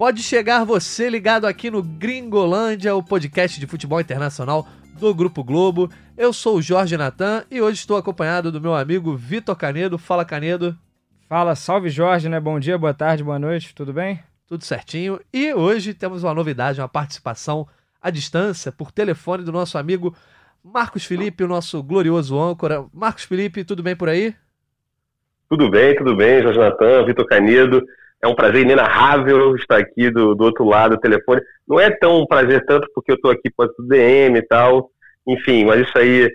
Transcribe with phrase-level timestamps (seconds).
[0.00, 4.66] Pode chegar você ligado aqui no Gringolândia, o podcast de futebol internacional
[4.98, 5.90] do Grupo Globo.
[6.16, 9.98] Eu sou o Jorge Natan e hoje estou acompanhado do meu amigo Vitor Canedo.
[9.98, 10.74] Fala, Canedo.
[11.28, 12.40] Fala, salve Jorge, né?
[12.40, 14.18] Bom dia, boa tarde, boa noite, tudo bem?
[14.46, 15.20] Tudo certinho.
[15.30, 17.68] E hoje temos uma novidade, uma participação
[18.00, 20.16] à distância, por telefone, do nosso amigo
[20.64, 22.86] Marcos Felipe, o nosso glorioso âncora.
[22.90, 24.34] Marcos Felipe, tudo bem por aí?
[25.46, 27.82] Tudo bem, tudo bem, Jorge Natan, Vitor Canedo.
[28.22, 31.40] É um prazer inenarrável estar aqui do, do outro lado do telefone.
[31.66, 34.90] Não é tão um prazer tanto porque eu estou aqui o DM e tal.
[35.26, 36.30] Enfim, mas isso aí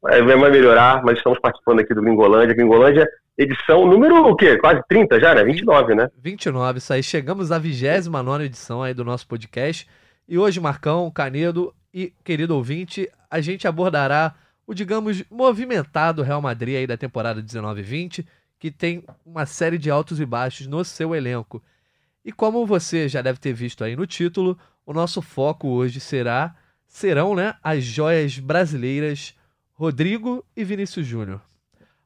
[0.00, 1.02] vai, melhorar.
[1.04, 2.54] Mas estamos participando aqui do Gringolândia.
[2.54, 4.56] Gringolândia, edição número o quê?
[4.56, 5.44] Quase 30 já, né?
[5.44, 6.08] 29, né?
[6.22, 7.02] 29, isso aí.
[7.02, 9.86] Chegamos à 29 edição aí do nosso podcast.
[10.26, 14.34] E hoje, Marcão, Canedo e querido ouvinte, a gente abordará
[14.66, 18.24] o, digamos, movimentado Real Madrid aí da temporada 19-20
[18.58, 21.62] que tem uma série de altos e baixos no seu elenco.
[22.24, 26.54] E como você já deve ter visto aí no título, o nosso foco hoje será
[26.86, 29.34] serão, né, as joias brasileiras
[29.74, 31.42] Rodrigo e Vinícius Júnior.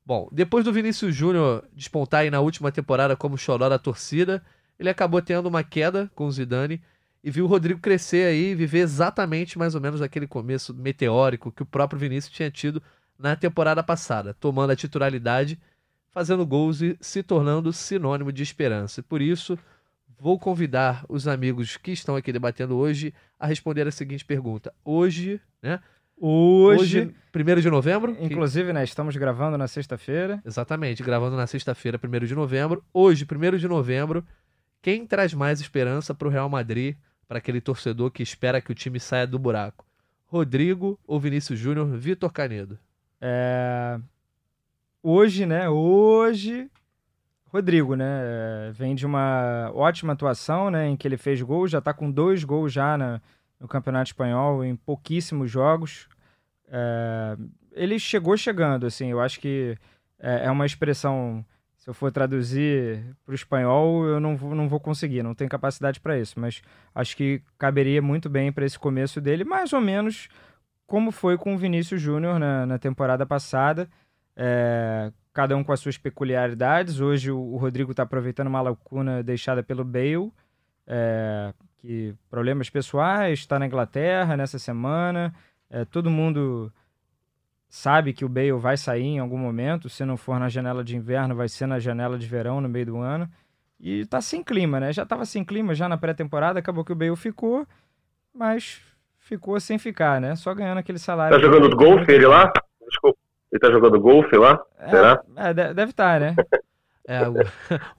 [0.04, 4.42] Bom, depois do Vinícius Júnior despontar aí na última temporada como xodó da torcida,
[4.78, 6.82] ele acabou tendo uma queda com o Zidane
[7.22, 11.52] e viu o Rodrigo crescer aí e viver exatamente mais ou menos aquele começo meteórico
[11.52, 12.82] que o próprio Vinícius tinha tido
[13.18, 15.60] na temporada passada, tomando a titularidade
[16.10, 19.02] fazendo gols e se tornando sinônimo de esperança.
[19.02, 19.58] Por isso,
[20.18, 24.72] vou convidar os amigos que estão aqui debatendo hoje a responder a seguinte pergunta.
[24.84, 25.80] Hoje, né?
[26.22, 28.14] Hoje, hoje 1 de novembro.
[28.20, 28.72] Inclusive, que...
[28.74, 28.84] né?
[28.84, 30.42] Estamos gravando na sexta-feira.
[30.44, 32.84] Exatamente, gravando na sexta-feira, 1 de novembro.
[32.92, 34.24] Hoje, 1 de novembro,
[34.82, 38.74] quem traz mais esperança para o Real Madrid, para aquele torcedor que espera que o
[38.74, 39.86] time saia do buraco?
[40.26, 41.86] Rodrigo ou Vinícius Júnior?
[41.96, 42.78] Vitor Canedo.
[43.20, 43.98] É
[45.02, 45.68] hoje, né?
[45.68, 46.70] Hoje,
[47.46, 48.70] Rodrigo, né?
[48.72, 50.88] Vem de uma ótima atuação, né?
[50.88, 53.20] Em que ele fez gols, já está com dois gols já na,
[53.58, 56.08] no Campeonato Espanhol em pouquíssimos jogos.
[56.68, 57.36] É,
[57.72, 59.10] ele chegou chegando, assim.
[59.10, 59.76] Eu acho que
[60.18, 61.44] é, é uma expressão.
[61.76, 65.48] Se eu for traduzir para o espanhol, eu não vou, não vou conseguir, não tenho
[65.48, 66.38] capacidade para isso.
[66.38, 66.62] Mas
[66.94, 70.28] acho que caberia muito bem para esse começo dele, mais ou menos
[70.86, 73.88] como foi com o Vinícius Júnior na, na temporada passada
[74.36, 77.00] é, cada um com as suas peculiaridades.
[77.00, 80.32] Hoje o, Rodrigo está aproveitando uma lacuna deixada pelo Bale,
[80.86, 85.34] é, que problemas pessoais, está na Inglaterra nessa semana.
[85.70, 86.72] É, todo mundo
[87.68, 90.96] sabe que o Bale vai sair em algum momento, se não for na janela de
[90.96, 93.30] inverno, vai ser na janela de verão no meio do ano.
[93.78, 94.92] E tá sem clima, né?
[94.92, 97.66] Já tava sem clima já na pré-temporada, acabou que o Bale ficou,
[98.34, 98.82] mas
[99.18, 100.36] ficou sem ficar, né?
[100.36, 101.34] Só ganhando aquele salário.
[101.34, 102.52] Tá jogando golfe ele lá?
[102.86, 103.18] Desculpa.
[103.52, 104.60] Ele tá jogando golfe lá?
[104.78, 105.22] É, Será?
[105.36, 106.36] É, deve estar, tá, né?
[107.10, 107.34] É, o,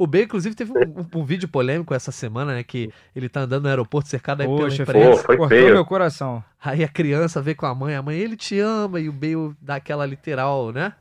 [0.06, 2.64] o B, inclusive, teve um, um, vídeo polêmico essa semana, né?
[2.64, 5.22] Que ele tá andando no aeroporto cercado aí Poxa, pela imprensa.
[5.24, 5.74] Pô, cortou feio.
[5.74, 6.42] meu coração.
[6.64, 9.54] Aí a criança vê com a mãe, a mãe, ele te ama, e o Bale
[9.60, 10.94] dá aquela literal, né?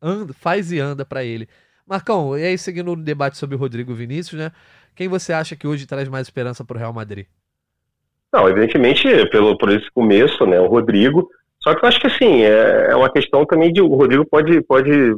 [0.00, 1.48] Anda, faz e anda para ele.
[1.84, 4.52] Marcão, e aí seguindo o debate sobre o Rodrigo Vinícius, né?
[4.94, 7.26] Quem você acha que hoje traz mais esperança pro Real Madrid?
[8.32, 10.60] Não, evidentemente, pelo, por esse começo, né?
[10.60, 11.28] O Rodrigo.
[11.62, 14.60] Só que eu acho que assim, é, é uma questão também de o Rodrigo pode,
[14.62, 15.16] pode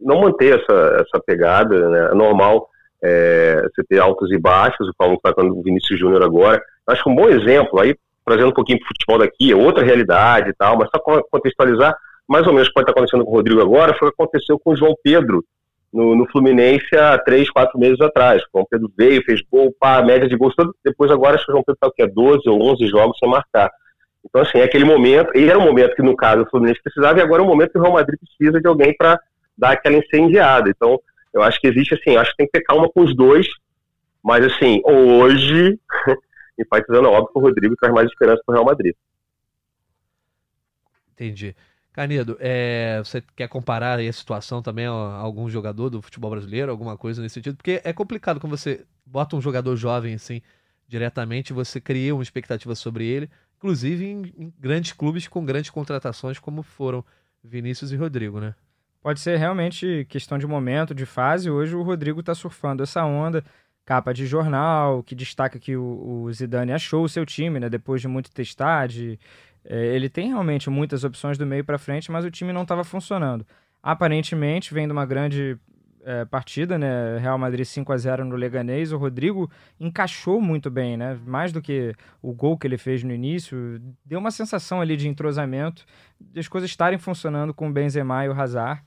[0.00, 2.08] não manter essa, essa pegada, né?
[2.12, 2.68] É normal
[3.02, 6.60] é, você ter altos e baixos, como está com o Vinícius Júnior agora.
[6.86, 7.94] Eu acho que um bom exemplo, aí
[8.24, 11.00] trazendo um pouquinho para o futebol daqui, é outra realidade e tal, mas só
[11.30, 11.96] contextualizar
[12.28, 14.22] mais ou menos o que pode estar acontecendo com o Rodrigo agora foi o que
[14.22, 15.42] aconteceu com o João Pedro
[15.90, 18.42] no, no Fluminense há três, quatro meses atrás.
[18.42, 21.54] O João Pedro veio, fez gol, pá, média de gols, depois agora acho que o
[21.54, 23.70] João Pedro está o que é 12 ou 11 jogos sem marcar.
[24.28, 27.18] Então, assim, é aquele momento, e era um momento que, no caso, o Fluminense precisava,
[27.18, 29.18] e agora é um momento que o Real Madrid precisa de alguém para
[29.56, 30.68] dar aquela incendiada.
[30.68, 31.00] Então,
[31.32, 33.46] eu acho que existe, assim, acho que tem que ter calma com os dois,
[34.22, 35.78] mas, assim, hoje,
[36.58, 38.94] enfatizando, óbvio que o Rodrigo traz mais esperança para o Real Madrid.
[41.14, 41.56] Entendi.
[41.92, 46.96] Canedo, é, você quer comparar a situação também a algum jogador do futebol brasileiro, alguma
[46.96, 47.56] coisa nesse sentido?
[47.56, 50.40] Porque é complicado quando você bota um jogador jovem assim
[50.86, 53.28] diretamente, você cria uma expectativa sobre ele,
[53.58, 57.04] inclusive em, em, grandes clubes com grandes contratações como foram
[57.42, 58.54] Vinícius e Rodrigo, né?
[59.02, 61.50] Pode ser realmente questão de momento, de fase.
[61.50, 63.44] Hoje o Rodrigo está surfando essa onda,
[63.84, 67.68] capa de jornal, que destaca que o, o Zidane achou o seu time, né?
[67.68, 69.18] Depois de muito testar, de,
[69.64, 72.84] é, ele tem realmente muitas opções do meio para frente, mas o time não estava
[72.84, 73.46] funcionando.
[73.82, 75.58] Aparentemente, vem de uma grande
[76.08, 77.18] é, partida, né?
[77.18, 78.92] Real Madrid 5 a 0 no Leganês.
[78.92, 81.20] O Rodrigo encaixou muito bem, né?
[81.26, 85.06] Mais do que o gol que ele fez no início, deu uma sensação ali de
[85.06, 85.84] entrosamento,
[86.18, 88.82] de as coisas estarem funcionando com o Benzema e o Hazard.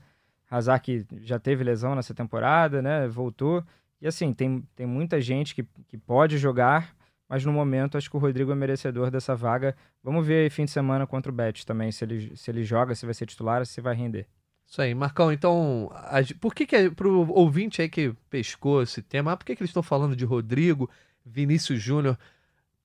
[0.50, 3.06] Hazard que já teve lesão nessa temporada, né?
[3.06, 3.64] Voltou
[4.00, 6.92] E assim, tem, tem muita gente que, que pode jogar,
[7.28, 9.76] mas no momento acho que o Rodrigo é merecedor dessa vaga.
[10.02, 13.06] Vamos ver fim de semana contra o Betis também, se ele, se ele joga, se
[13.06, 14.26] vai ser titular, se vai render.
[14.72, 15.92] Isso aí, Marcão, então,
[16.40, 19.68] por que que, é, pro ouvinte aí que pescou esse tema, por que que eles
[19.68, 20.88] estão falando de Rodrigo,
[21.26, 22.18] Vinícius Júnior?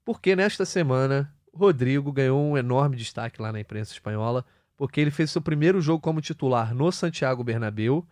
[0.03, 4.43] Porque nesta semana, Rodrigo ganhou um enorme destaque lá na imprensa espanhola,
[4.75, 8.05] porque ele fez seu primeiro jogo como titular no Santiago Bernabéu,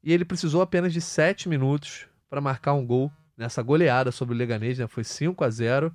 [0.00, 4.38] e ele precisou apenas de 7 minutos para marcar um gol nessa goleada sobre o
[4.38, 4.86] Leganês, né?
[4.86, 5.92] Foi 5 a 0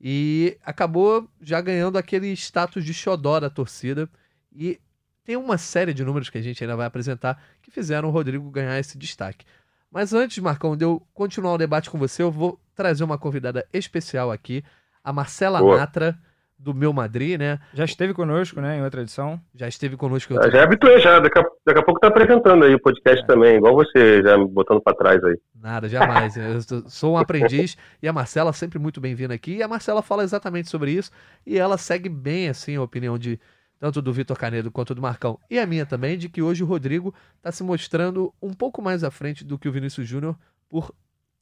[0.00, 4.08] e acabou já ganhando aquele status de xodó da torcida.
[4.50, 4.80] E
[5.24, 8.50] tem uma série de números que a gente ainda vai apresentar que fizeram o Rodrigo
[8.50, 9.46] ganhar esse destaque.
[9.90, 13.64] Mas antes, Marcão, de eu continuar o debate com você, eu vou trazer uma convidada
[13.72, 14.64] especial aqui,
[15.02, 15.78] a Marcela Boa.
[15.78, 16.18] Natra,
[16.58, 17.58] do Meu Madrid, né?
[17.74, 19.40] Já esteve conosco, né, em outra edição.
[19.54, 21.20] Já esteve conosco em outra Já é habituei, já.
[21.20, 23.26] Daqui a, daqui a pouco tá apresentando aí o podcast é.
[23.26, 25.36] também, igual você, já me botando para trás aí.
[25.54, 26.36] Nada, jamais.
[26.36, 29.56] eu sou um aprendiz e a Marcela sempre muito bem-vinda aqui.
[29.56, 31.10] E a Marcela fala exatamente sobre isso
[31.46, 33.38] e ela segue bem, assim, a opinião de
[33.78, 36.66] tanto do Vitor Canedo quanto do Marcão, e a minha também, de que hoje o
[36.66, 40.36] Rodrigo está se mostrando um pouco mais à frente do que o Vinícius Júnior
[40.68, 40.94] por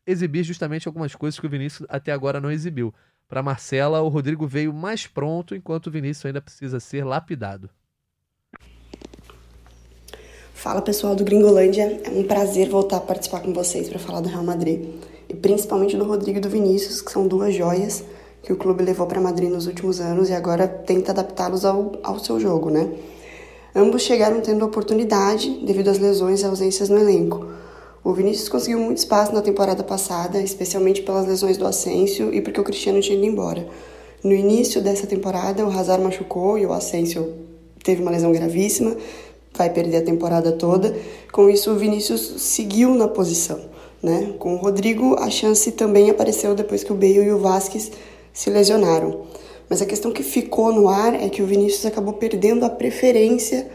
[0.06, 2.92] exibir justamente algumas coisas que o Vinícius até agora não exibiu.
[3.28, 7.70] Para Marcela, o Rodrigo veio mais pronto, enquanto o Vinícius ainda precisa ser lapidado.
[10.52, 14.28] Fala pessoal do Gringolândia, é um prazer voltar a participar com vocês para falar do
[14.28, 14.80] Real Madrid
[15.28, 18.04] e principalmente do Rodrigo e do Vinícius, que são duas joias
[18.42, 22.18] que o clube levou para Madrid nos últimos anos e agora tenta adaptá-los ao, ao
[22.18, 22.90] seu jogo, né?
[23.74, 27.46] Ambos chegaram tendo oportunidade devido às lesões e ausências no elenco.
[28.04, 32.60] O Vinícius conseguiu muito espaço na temporada passada, especialmente pelas lesões do Asensio e porque
[32.60, 33.66] o Cristiano tinha ido embora.
[34.24, 37.32] No início dessa temporada, o Hazard machucou e o Asensio
[37.82, 38.96] teve uma lesão gravíssima,
[39.56, 40.94] vai perder a temporada toda.
[41.30, 43.60] Com isso, o Vinícius seguiu na posição.
[44.02, 44.34] Né?
[44.38, 47.92] Com o Rodrigo, a chance também apareceu depois que o Bale e o Vasquez
[48.32, 49.22] se lesionaram.
[49.68, 53.70] Mas a questão que ficou no ar é que o Vinícius acabou perdendo a preferência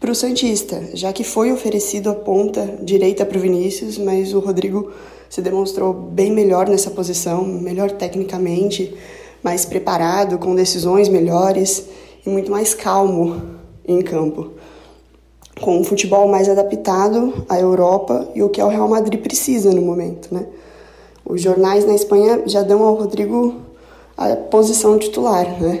[0.00, 4.40] para o Santista, já que foi oferecido a ponta direita para o Vinícius, mas o
[4.40, 4.92] Rodrigo
[5.28, 8.94] se demonstrou bem melhor nessa posição, melhor tecnicamente,
[9.42, 11.86] mais preparado, com decisões melhores
[12.24, 13.40] e muito mais calmo
[13.86, 14.52] em campo.
[15.60, 19.80] Com um futebol mais adaptado à Europa e o que o Real Madrid precisa no
[19.80, 20.46] momento, né?
[21.28, 23.56] Os jornais na Espanha já dão ao Rodrigo
[24.16, 25.80] a posição titular, né?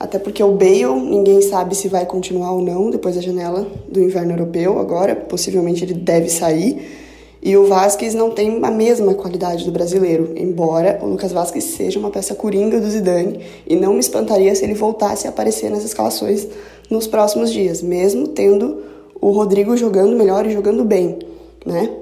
[0.00, 4.00] Até porque o Bale, ninguém sabe se vai continuar ou não depois da janela do
[4.00, 7.00] inverno europeu agora, possivelmente ele deve sair.
[7.42, 11.98] E o Vasquez não tem a mesma qualidade do brasileiro, embora o Lucas Vasquez seja
[11.98, 15.84] uma peça coringa do Zidane, e não me espantaria se ele voltasse a aparecer nas
[15.84, 16.48] escalações
[16.88, 18.78] nos próximos dias, mesmo tendo
[19.20, 21.18] o Rodrigo jogando melhor e jogando bem,
[21.66, 22.01] né?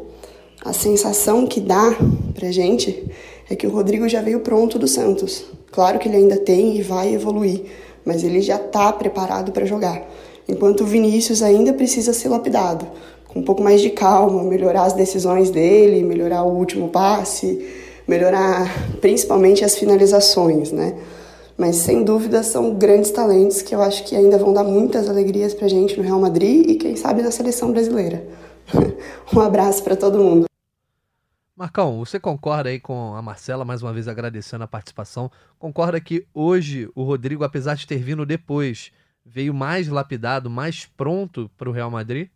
[0.65, 1.97] A sensação que dá
[2.35, 3.11] pra gente
[3.49, 5.45] é que o Rodrigo já veio pronto do Santos.
[5.73, 7.63] Claro que ele ainda tem e vai evoluir,
[8.05, 10.03] mas ele já tá preparado para jogar.
[10.49, 12.87] Enquanto o Vinícius ainda precisa ser lapidado,
[13.29, 17.67] com um pouco mais de calma, melhorar as decisões dele, melhorar o último passe,
[18.07, 18.69] melhorar
[19.01, 20.95] principalmente as finalizações, né?
[21.57, 25.55] Mas sem dúvida são grandes talentos que eu acho que ainda vão dar muitas alegrias
[25.55, 28.25] pra gente no Real Madrid e quem sabe na seleção brasileira.
[29.35, 30.50] um abraço para todo mundo.
[31.61, 36.25] Marcão, você concorda aí com a Marcela, mais uma vez agradecendo a participação, concorda que
[36.33, 38.91] hoje o Rodrigo, apesar de ter vindo depois,
[39.27, 42.29] veio mais lapidado, mais pronto para o Real Madrid?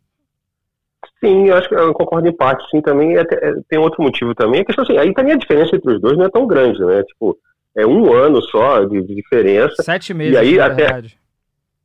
[1.20, 3.24] Sim, eu acho que eu concordo em parte, sim, também é,
[3.66, 6.26] tem outro motivo também, a questão assim, aí também a diferença entre os dois não
[6.26, 7.34] é tão grande, né, tipo,
[7.74, 9.82] é um ano só de, de diferença.
[9.82, 11.18] Sete meses, e aí até, verdade.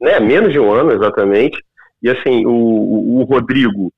[0.02, 1.58] Né, menos de um ano, exatamente,
[2.04, 3.94] e assim, o, o Rodrigo,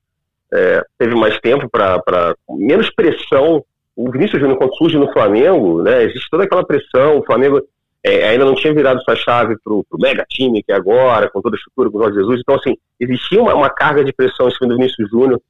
[0.52, 3.64] é, teve mais tempo para menos pressão.
[3.96, 7.18] O Vinícius Júnior, quando surge no Flamengo, né, existe toda aquela pressão.
[7.18, 7.62] O Flamengo
[8.04, 11.40] é, ainda não tinha virado sua chave para o mega time que é agora, com
[11.40, 12.40] toda a estrutura, com o Jorge Jesus.
[12.40, 15.40] Então, assim, existia uma, uma carga de pressão em cima do Vinícius Júnior.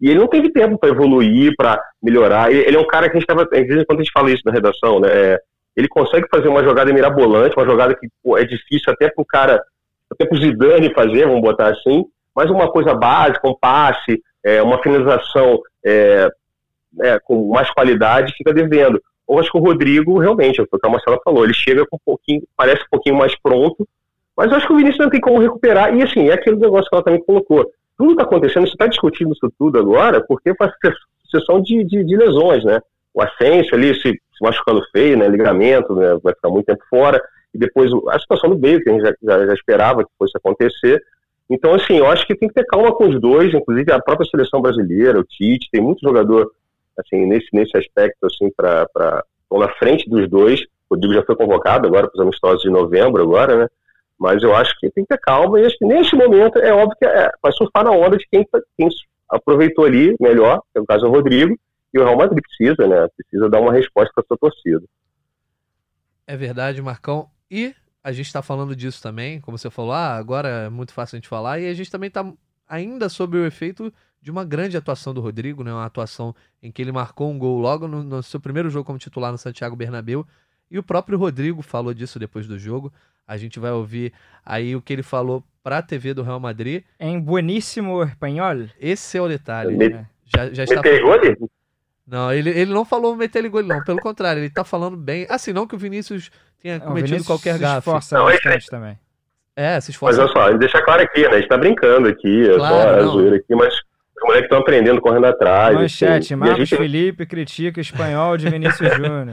[0.00, 2.50] E ele não teve tempo para evoluir, para melhorar.
[2.50, 3.46] Ele, ele, é um cara que a gente estava.
[3.46, 5.40] Quando a gente fala isso na redação, né, é,
[5.76, 9.24] ele consegue fazer uma jogada mirabolante, uma jogada que pô, é difícil até para o
[9.24, 9.62] cara,
[10.10, 12.04] até para o Zidane fazer, vamos botar assim,
[12.34, 16.28] mas uma coisa básica, um passe, é, uma finalização é,
[17.00, 19.00] é, com mais qualidade fica devendo.
[19.28, 21.96] Eu acho que o Rodrigo, realmente, é o que a Marcela falou, ele chega com
[21.96, 23.86] um pouquinho, parece um pouquinho mais pronto,
[24.36, 25.94] mas eu acho que o Vinícius não tem como recuperar.
[25.94, 27.70] E assim, é aquele negócio que ela também colocou.
[27.96, 30.72] Tudo está acontecendo, você está discutindo isso tudo agora, porque faz
[31.24, 32.80] sucessão de, de, de, lesões, né?
[33.14, 35.28] O Ascenso ali se, se machucando feio, né?
[35.28, 36.18] Ligamento, né?
[36.22, 37.22] vai ficar muito tempo fora.
[37.54, 40.36] E depois a situação do Bale, que a gente já, já, já esperava que fosse
[40.36, 41.02] acontecer.
[41.52, 44.26] Então, assim, eu acho que tem que ter calma com os dois, inclusive a própria
[44.26, 46.50] seleção brasileira, o Tite, tem muito jogador
[46.98, 48.88] assim, nesse, nesse aspecto, assim, para
[49.50, 50.62] na frente dos dois.
[50.88, 53.68] O Rodrigo já foi convocado agora para os amistosos de novembro, agora, né?
[54.18, 56.96] Mas eu acho que tem que ter calma e acho que neste momento é óbvio
[56.98, 58.88] que é, vai surfar na onda de quem, quem
[59.28, 61.54] aproveitou ali melhor, que é o caso do Rodrigo,
[61.92, 63.06] e o Real Madrid precisa, né?
[63.14, 64.82] Precisa dar uma resposta para sua torcida.
[66.26, 67.28] É verdade, Marcão.
[67.50, 71.16] E a gente está falando disso também, como você falou, ah, agora é muito fácil
[71.16, 72.30] a gente falar, e a gente também está
[72.68, 75.72] ainda sob o efeito de uma grande atuação do Rodrigo, né?
[75.72, 78.98] Uma atuação em que ele marcou um gol logo no, no seu primeiro jogo como
[78.98, 80.26] titular no Santiago Bernabéu.
[80.70, 82.92] E o próprio Rodrigo falou disso depois do jogo.
[83.26, 84.12] A gente vai ouvir
[84.44, 86.84] aí o que ele falou para a TV do Real Madrid.
[86.98, 88.68] Em bueníssimo espanhol.
[88.80, 89.76] Esse é o detalhe.
[89.76, 89.88] Me...
[89.88, 90.06] Né?
[90.24, 91.50] Já, já está falando...
[92.12, 93.82] Não, ele, ele não falou meter gol, não.
[93.84, 95.26] Pelo contrário, ele está falando bem.
[95.30, 97.72] Assim, não que o Vinícius tenha não, cometido Vinícius qualquer gafe.
[97.72, 98.98] Se esforça não, bastante também.
[99.56, 100.20] É, se esforça.
[100.20, 101.28] Mas olha só, deixa claro aqui, né?
[101.28, 103.74] A gente tá brincando aqui, é claro, só a zoeira aqui, mas
[104.22, 105.74] os moleques estão aprendendo, correndo atrás.
[105.74, 106.76] Manchete, assim, Marcos gente...
[106.76, 109.28] Felipe critica espanhol de Vinícius Júnior.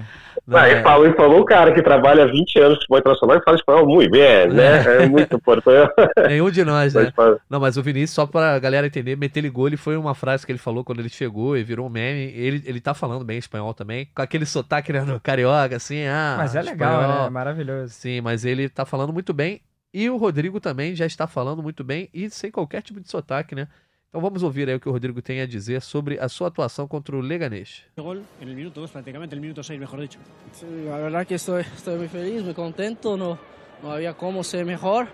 [0.52, 0.82] É.
[0.82, 3.58] falou, e falou o cara que trabalha há 20 anos com futebol internacional e fala
[3.58, 4.84] espanhol muito bem, né?
[4.84, 5.94] É, é muito importante.
[6.28, 7.14] Nenhum de nós, né?
[7.50, 10.46] Não, mas o Vinícius, só pra galera entender, meter ele gol, ele foi uma frase
[10.46, 12.34] que ele falou quando ele chegou e virou um meme.
[12.36, 16.36] Ele, ele tá falando bem espanhol também, com aquele sotaque né, no carioca, assim, ah.
[16.38, 17.24] Mas é legal, espanhol.
[17.26, 17.30] né?
[17.30, 17.94] Maravilhoso.
[17.94, 19.62] Sim, mas ele tá falando muito bem.
[19.94, 23.56] E o Rodrigo também já está falando muito bem e sem qualquer tipo de sotaque,
[23.56, 23.68] né?
[24.10, 26.88] Então vamos ouvir aí o que o Rodrigo tem a dizer sobre a sua atuação
[26.88, 27.84] contra o Leganés.
[27.96, 30.20] Gol el minuto 2, prácticamente el minuto 6, mejor dicho.
[30.52, 33.38] Sí, la verdad que estoy, estoy muy feliz, muy contento, no,
[33.84, 35.08] no había cómo ser mejor.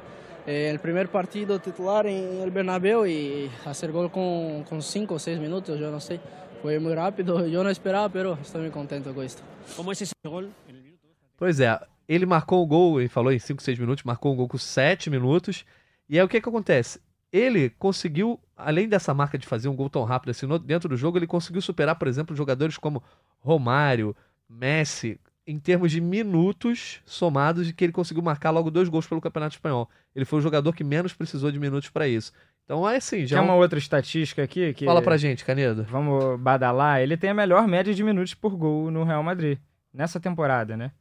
[0.48, 5.40] Eh, el primer partido titular en el Bernabéu y hacer gol con 5 o 6
[5.42, 6.22] minutos, yo no sé.
[6.62, 9.44] Foi muito rápido, eu não esperava, pero estou muito contente com isso.
[9.76, 10.46] Como esse gol?
[11.36, 14.48] Pois é, ele marcou o gol, ele falou em 5, 6 minutos, marcou um gol
[14.48, 15.66] com 7 minutos.
[16.08, 17.02] E aí o que que acontece?
[17.36, 21.18] ele conseguiu, além dessa marca de fazer um gol tão rápido assim dentro do jogo,
[21.18, 23.04] ele conseguiu superar, por exemplo, jogadores como
[23.40, 24.16] Romário,
[24.50, 29.22] Messi, em termos de minutos somados, de que ele conseguiu marcar logo dois gols pelo
[29.22, 29.90] Campeonato Espanhol.
[30.16, 32.32] Ele foi o jogador que menos precisou de minutos para isso.
[32.64, 33.38] Então é assim, já.
[33.38, 34.86] Tem uma outra estatística aqui que.
[34.86, 35.84] Fala pra gente, Canedo.
[35.84, 37.00] Vamos badalar.
[37.00, 39.60] Ele tem a melhor média de minutos por gol no Real Madrid.
[39.94, 40.92] Nessa temporada, né?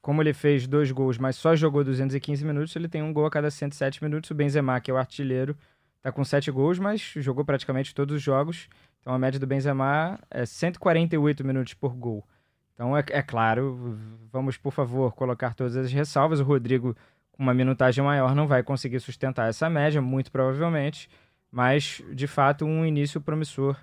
[0.00, 3.30] como ele fez dois gols, mas só jogou 215 minutos, ele tem um gol a
[3.30, 4.30] cada 107 minutos.
[4.30, 5.56] O Benzema, que é o artilheiro,
[6.02, 8.68] tá com sete gols, mas jogou praticamente todos os jogos.
[9.00, 12.26] Então a média do Benzema é 148 minutos por gol.
[12.74, 13.98] Então é, é claro,
[14.32, 16.40] vamos por favor colocar todas as ressalvas.
[16.40, 16.96] O Rodrigo,
[17.32, 21.08] com uma minutagem maior, não vai conseguir sustentar essa média, muito provavelmente.
[21.50, 23.76] Mas, de fato, um início promissor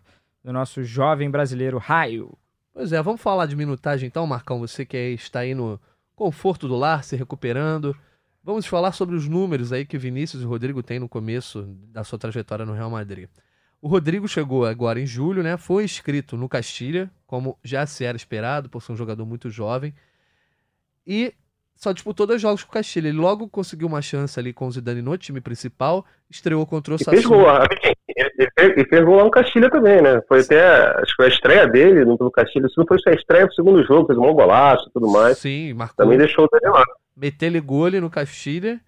[0.44, 2.38] do nosso jovem brasileiro Raio.
[2.74, 4.60] Pois é, vamos falar de minutagem então, Marcão.
[4.60, 5.80] Você que está aí no,
[6.18, 7.96] conforto do lar, se recuperando.
[8.48, 12.18] Vamos falar sobre os números aí que Vinícius e Rodrigo têm no começo da sua
[12.18, 13.28] trajetória no Real Madrid.
[13.82, 15.58] O Rodrigo chegou agora em julho, né?
[15.58, 19.94] Foi inscrito no Castilha, como já se era esperado, por ser um jogador muito jovem.
[21.06, 21.34] E
[21.76, 23.10] só disputou dois jogos com o Castilha.
[23.10, 26.98] Ele logo conseguiu uma chance ali com o Zidane no time principal, estreou contra o
[26.98, 27.68] Sassuolo.
[28.08, 30.22] Ele, ele fez gol lá no Castilha também, né?
[30.26, 30.66] Foi até,
[31.02, 32.70] acho que foi a estreia dele no Castilha.
[32.70, 35.38] Se não foi a estreia, o segundo jogo, fez um bom golaço e tudo mais.
[35.38, 35.98] Sim, marcou.
[35.98, 36.86] Também deixou o Daniel lá.
[37.18, 38.80] Meteu-lhe gol ali no Castilha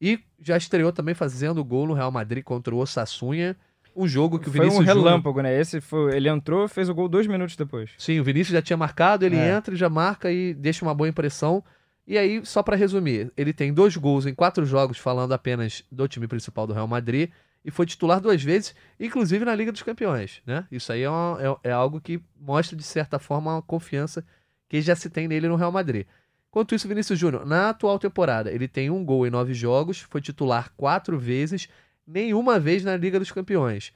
[0.00, 3.56] e já estreou também fazendo gol no Real Madrid contra o Osassunha.
[3.94, 4.76] Um jogo que o Vinícius.
[4.76, 5.54] Foi um relâmpago, Júnior...
[5.54, 5.60] né?
[5.60, 7.90] Esse foi, ele entrou, fez o gol dois minutos depois.
[7.98, 9.50] Sim, o Vinícius já tinha marcado, ele é.
[9.50, 11.62] entra, já marca e deixa uma boa impressão.
[12.06, 16.08] E aí, só para resumir, ele tem dois gols em quatro jogos, falando apenas do
[16.08, 17.30] time principal do Real Madrid
[17.64, 20.42] e foi titular duas vezes, inclusive na Liga dos Campeões.
[20.44, 20.66] Né?
[20.70, 24.24] Isso aí é, uma, é, é, algo que mostra, de certa forma, a confiança
[24.68, 26.06] que já se tem nele no Real Madrid.
[26.52, 30.20] Enquanto isso, Vinícius Júnior, na atual temporada, ele tem um gol em nove jogos, foi
[30.20, 31.66] titular quatro vezes,
[32.06, 33.90] nenhuma vez na Liga dos Campeões.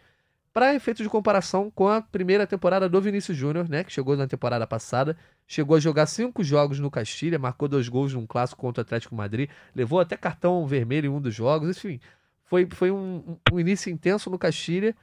[0.54, 4.26] Para efeitos de comparação com a primeira temporada do Vinícius Júnior, né, que chegou na
[4.26, 5.14] temporada passada,
[5.46, 9.14] chegou a jogar cinco jogos no Castilha, marcou dois gols num clássico contra o Atlético
[9.14, 12.00] Madrid, levou até cartão vermelho em um dos jogos, enfim,
[12.46, 14.96] foi, foi um, um início intenso no Castilha.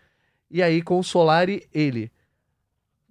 [0.50, 2.12] E aí, com o Solari, ele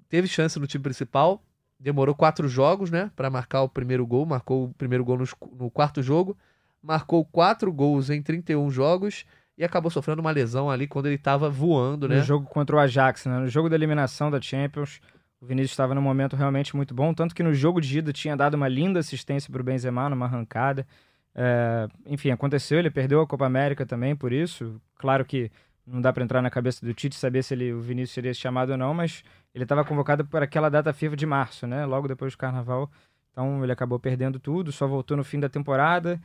[0.09, 1.41] teve chance no time principal.
[1.83, 3.11] Demorou quatro jogos, né?
[3.17, 4.25] para marcar o primeiro gol.
[4.25, 6.37] Marcou o primeiro gol no, quarto jogo.
[6.81, 9.25] Marcou quatro gols em 31 jogos
[9.59, 12.17] e acabou sofrendo uma lesão ali quando ele estava voando, né?
[12.17, 13.39] No jogo contra o Ajax, né?
[13.39, 15.01] No jogo da eliminação da Champions,
[15.41, 18.37] o Vinícius estava num momento realmente muito bom, tanto que no jogo de ida tinha
[18.37, 20.87] dado uma linda assistência para o Benzema numa arrancada.
[21.35, 24.81] É, enfim, aconteceu, ele perdeu a Copa América também por isso.
[24.99, 25.51] Claro que
[25.87, 28.71] não dá para entrar na cabeça do Tite saber se ele, o Vinícius seria chamado
[28.71, 29.23] ou não, mas
[29.55, 31.85] ele estava convocado para aquela data FIFA de março, né?
[31.85, 32.91] Logo depois do Carnaval.
[33.31, 36.21] Então ele acabou perdendo tudo, só voltou no fim da temporada.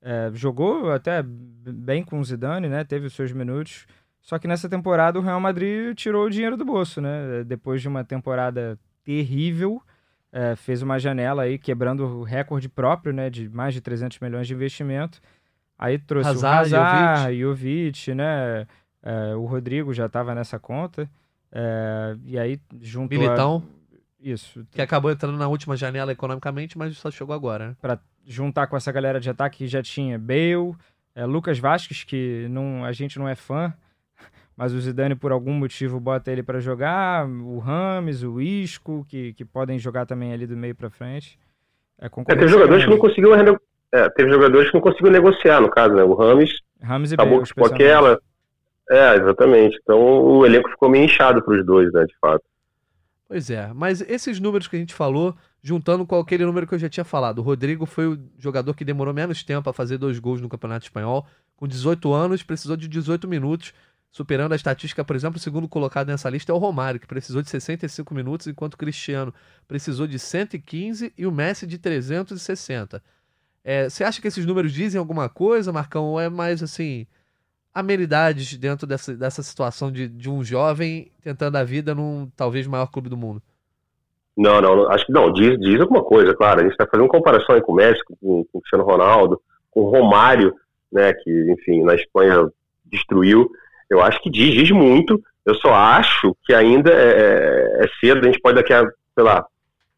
[0.00, 2.84] É, jogou até bem com o Zidane, né?
[2.84, 3.86] Teve os seus minutos.
[4.20, 7.44] Só que nessa temporada o Real Madrid tirou o dinheiro do bolso, né?
[7.44, 9.82] Depois de uma temporada terrível,
[10.32, 13.28] é, fez uma janela aí quebrando o recorde próprio, né?
[13.28, 15.20] De mais de 300 milhões de investimento.
[15.78, 18.66] Aí trouxe Hazard, o Hazard, Jovic, né?
[19.02, 21.08] É, o Rodrigo já estava nessa conta.
[21.50, 23.62] É, e aí junto Militão.
[23.78, 23.82] A...
[24.22, 24.64] Isso.
[24.70, 27.76] Que acabou entrando na última janela economicamente, mas só chegou agora, né?
[27.80, 30.76] Pra juntar com essa galera de ataque que já tinha Bale,
[31.14, 33.74] é, Lucas Vasquez, que não, a gente não é fã,
[34.56, 39.32] mas o Zidane por algum motivo bota ele para jogar, o Rames, o Isco, que,
[39.32, 41.36] que podem jogar também ali do meio para frente.
[42.00, 43.34] É, é, teve jogadores que não conseguiu
[43.94, 46.02] é, teve jogadores que não conseguiu negociar, no caso, né?
[46.02, 48.31] O Rames, Rames e acabou Bale, com.
[48.92, 49.78] É, exatamente.
[49.82, 52.44] Então o elenco ficou meio inchado para os dois, né, de fato.
[53.26, 56.78] Pois é, mas esses números que a gente falou, juntando com aquele número que eu
[56.78, 60.18] já tinha falado, o Rodrigo foi o jogador que demorou menos tempo a fazer dois
[60.18, 61.26] gols no Campeonato Espanhol.
[61.56, 63.72] Com 18 anos, precisou de 18 minutos,
[64.10, 67.40] superando a estatística, por exemplo, o segundo colocado nessa lista é o Romário, que precisou
[67.40, 69.32] de 65 minutos, enquanto o Cristiano
[69.66, 73.02] precisou de 115 e o Messi de 360.
[73.64, 77.06] É, você acha que esses números dizem alguma coisa, Marcão, ou é mais assim
[77.74, 82.86] amenidades dentro dessa, dessa situação de, de um jovem tentando a vida num talvez maior
[82.86, 83.42] clube do mundo?
[84.36, 86.60] Não, não, acho que não, diz, diz alguma coisa, claro.
[86.60, 89.90] A gente está fazendo comparação com o Messi, com, com o Cristiano Ronaldo, com o
[89.90, 90.54] Romário,
[90.90, 92.48] né, que, enfim, na Espanha
[92.84, 93.50] destruiu.
[93.90, 95.22] Eu acho que diz, diz muito.
[95.44, 98.82] Eu só acho que ainda é, é, é cedo, a gente pode daqui a,
[99.14, 99.44] sei lá,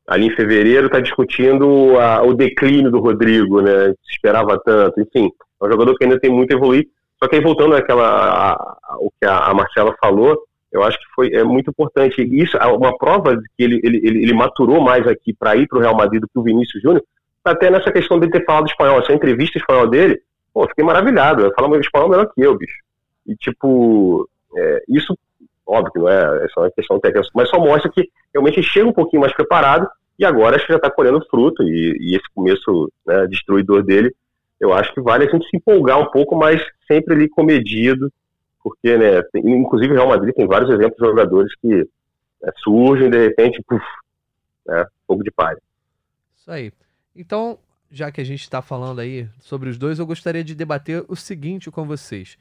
[0.06, 5.30] ali em fevereiro tá discutindo a, o declínio do Rodrigo, né, se esperava tanto, enfim,
[5.62, 6.86] é um jogador que ainda tem muito a evoluir,
[7.24, 10.98] só que aí voltando àquela, a, a, o que a, a, Marcela falou, eu acho
[10.98, 12.20] que foi é muito importante.
[12.22, 15.80] Isso uma prova de que ele, ele, ele, maturou mais aqui para ir para o
[15.80, 17.02] Real Madrid do que o Vinícius Júnior,
[17.42, 18.98] até nessa questão de ter falado espanhol.
[18.98, 20.20] Essa entrevista espanhol dele,
[20.52, 21.50] pô, fiquei maravilhado.
[21.58, 22.76] Fala espanhol melhor que eu, bicho.
[23.26, 25.16] E, tipo, é, isso,
[25.66, 28.86] óbvio que não é, é só uma questão técnica, mas só mostra que realmente chega
[28.86, 31.62] um pouquinho mais preparado e agora acho que já está colhendo fruto.
[31.62, 34.14] E, e esse começo né, destruidor dele
[34.64, 38.12] eu acho que vale a gente se empolgar um pouco, mas sempre ali comedido,
[38.62, 41.88] porque, né, tem, inclusive o Real Madrid tem vários exemplos de jogadores que
[42.42, 43.84] né, surgem de repente, puf,
[44.66, 45.60] né, fogo de palha.
[46.34, 46.72] Isso aí.
[47.14, 47.58] Então,
[47.90, 51.14] já que a gente está falando aí sobre os dois, eu gostaria de debater o
[51.14, 52.38] seguinte com vocês.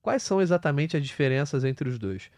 [0.00, 2.30] Quais são exatamente as diferenças entre os dois?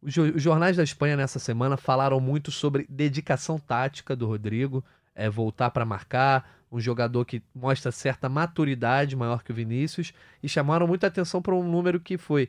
[0.00, 5.70] Os jornais da Espanha nessa semana falaram muito sobre dedicação tática do Rodrigo, é, voltar
[5.70, 11.06] para marcar, um jogador que mostra certa maturidade maior que o Vinícius, e chamaram muita
[11.06, 12.48] atenção para um número que foi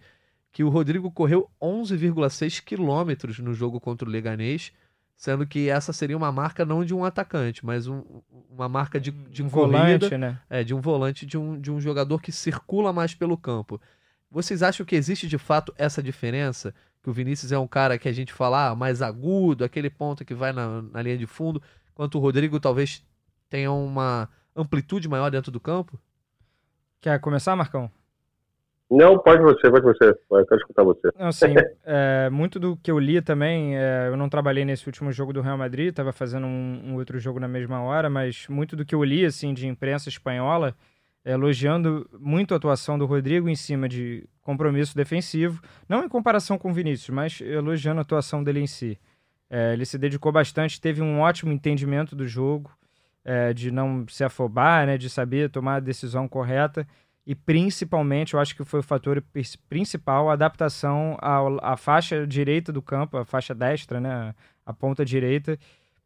[0.50, 4.72] que o Rodrigo correu 11,6 quilômetros no jogo contra o Leganês,
[5.18, 8.04] sendo que essa seria uma marca não de um atacante, mas um,
[8.50, 10.40] uma marca de, de um corrida, volante, né?
[10.50, 13.82] É, de um volante, de um, de um jogador que circula mais pelo campo.
[14.30, 16.74] Vocês acham que existe de fato essa diferença?
[17.02, 20.24] Que o Vinícius é um cara que a gente fala ah, mais agudo, aquele ponto
[20.24, 23.04] que vai na, na linha de fundo, enquanto o Rodrigo talvez
[23.54, 26.00] tenha uma amplitude maior dentro do campo?
[27.00, 27.88] Quer começar, Marcão?
[28.90, 30.06] Não, pode você, pode você.
[30.06, 31.12] Eu quero escutar você.
[31.20, 31.54] Não, sim,
[31.86, 35.42] é, muito do que eu li também, é, eu não trabalhei nesse último jogo do
[35.42, 38.96] Real Madrid, estava fazendo um, um, outro jogo na mesma hora, mas muito do que
[38.96, 40.76] eu li, assim, de imprensa espanhola,
[41.24, 46.58] é, elogiando muito a atuação do Rodrigo em cima de compromisso defensivo, não em comparação
[46.58, 49.00] com o Vinícius, mas elogiando a atuação dele em si.
[49.48, 52.72] É, ele se dedicou bastante, teve um ótimo entendimento do jogo,
[53.24, 56.88] é, de não se afobar, né, de saber tomar a decisão correta.
[57.26, 59.24] E principalmente, eu acho que foi o fator
[59.70, 65.06] principal, a adaptação à, à faixa direita do campo, a faixa destra, né, a ponta
[65.06, 65.58] direita,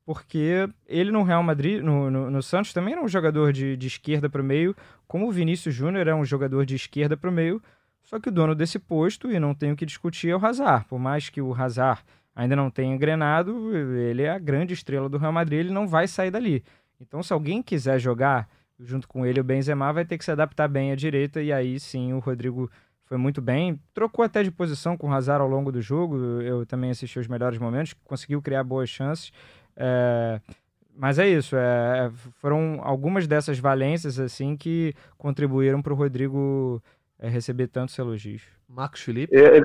[0.05, 3.87] porque ele no Real Madrid, no, no, no Santos também era um jogador de, de
[3.87, 4.75] esquerda para o meio,
[5.07, 7.61] como o Vinícius Júnior é um jogador de esquerda para o meio,
[8.03, 10.97] só que o dono desse posto, e não tenho que discutir, é o Hazard, por
[10.99, 12.01] mais que o Hazard
[12.35, 16.07] ainda não tenha engrenado, ele é a grande estrela do Real Madrid, ele não vai
[16.07, 16.63] sair dali.
[16.99, 20.67] Então, se alguém quiser jogar junto com ele, o Benzema vai ter que se adaptar
[20.67, 22.69] bem à direita, e aí sim o Rodrigo
[23.05, 23.79] foi muito bem.
[23.93, 27.27] Trocou até de posição com o Hazard ao longo do jogo, eu também assisti os
[27.27, 29.31] melhores momentos, conseguiu criar boas chances.
[29.75, 30.39] É...
[30.95, 32.11] Mas é isso, é...
[32.41, 36.81] foram algumas dessas valências assim que contribuíram para o Rodrigo
[37.19, 38.43] é, receber tantos elogios.
[38.67, 39.35] Marcos Felipe?
[39.35, 39.61] É,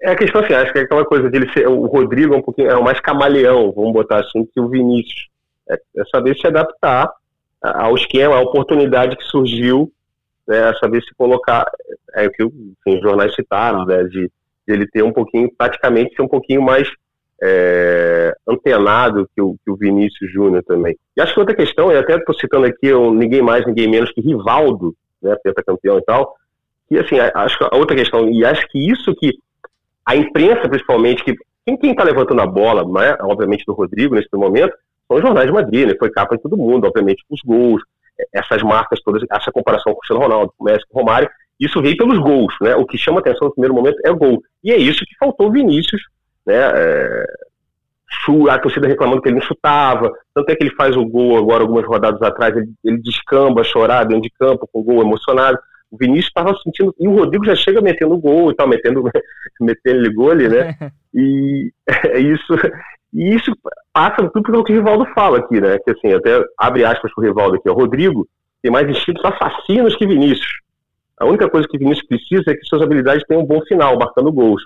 [0.00, 2.42] é a questão assim, acho que é aquela coisa dele ser, o Rodrigo é um
[2.42, 5.28] pouquinho é o mais camaleão, vamos botar assim, que o Vinícius.
[5.70, 7.10] É, é saber se adaptar
[7.62, 9.90] ao esquema, à oportunidade que surgiu,
[10.46, 11.64] né, saber se colocar,
[12.14, 14.30] é o que enfim, os jornais citaram, né, de, de,
[14.66, 16.88] ele ter um pouquinho, praticamente ser um pouquinho mais
[17.40, 20.96] é, antenado que o, que o Vinícius Júnior também.
[21.16, 24.10] E acho que outra questão, e até estou citando aqui um, ninguém mais, ninguém menos
[24.12, 26.34] que Rivaldo, né, campeão e tal,
[26.90, 29.38] E assim, acho que a outra questão, e acho que isso que
[30.04, 34.74] a imprensa, principalmente, que quem está levantando a bola, né, obviamente do Rodrigo nesse momento,
[35.12, 35.94] são os jornais de Madrid, né?
[35.98, 37.82] Foi capa de todo mundo, obviamente, com os gols,
[38.32, 41.28] essas marcas todas, essa comparação com o Cristiano Ronaldo, com o Messi, com o Romário,
[41.60, 42.74] isso veio pelos gols, né?
[42.74, 44.42] O que chama atenção no primeiro momento é o gol.
[44.64, 46.02] E é isso que faltou o Vinícius,
[46.46, 46.56] né?
[46.56, 47.26] É,
[48.50, 51.62] a torcida reclamando que ele não chutava, tanto é que ele faz o gol agora,
[51.62, 55.58] algumas rodadas atrás, ele, ele descamba, chorar dentro de campo, com o gol emocionado.
[55.90, 59.04] O Vinícius estava sentindo, e o Rodrigo já chega metendo gol e tal, metendo,
[59.60, 60.76] metendo gol ali, né?
[61.14, 61.70] E
[62.06, 62.54] é isso,
[63.12, 63.52] e isso
[63.92, 65.78] passa tudo pelo que o Rivaldo fala aqui, né?
[65.78, 68.26] Que assim, até abre aspas pro Rivaldo aqui, o Rodrigo
[68.62, 70.60] tem mais instintos assassinos que Vinícius.
[71.18, 74.32] A única coisa que Vinícius precisa é que suas habilidades tenham um bom final, marcando
[74.32, 74.62] gols.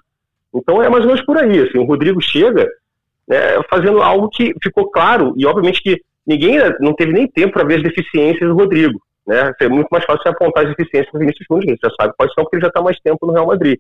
[0.55, 2.69] Então é mais ou menos por aí, assim, o Rodrigo chega
[3.29, 7.65] né, fazendo algo que ficou claro, e obviamente que ninguém não teve nem tempo para
[7.65, 9.01] ver as deficiências do Rodrigo.
[9.27, 9.53] Né?
[9.61, 12.45] É muito mais fácil apontar as deficiências do Vinícius Júnior, gente já sabe quais são,
[12.45, 13.79] porque ele já está mais tempo no Real Madrid.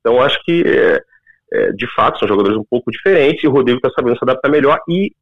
[0.00, 1.02] Então acho que é,
[1.52, 4.48] é, de fato, são jogadores um pouco diferentes e o Rodrigo está sabendo se adaptar
[4.48, 5.12] melhor e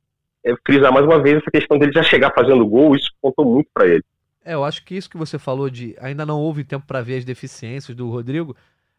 [0.44, 3.68] é, frisar mais uma vez essa questão dele já chegar fazendo gol, isso contou muito
[3.72, 4.04] para ele.
[4.44, 7.18] É, eu acho que isso que você falou de ainda não houve tempo para ver
[7.18, 8.56] as deficiências do Rodrigo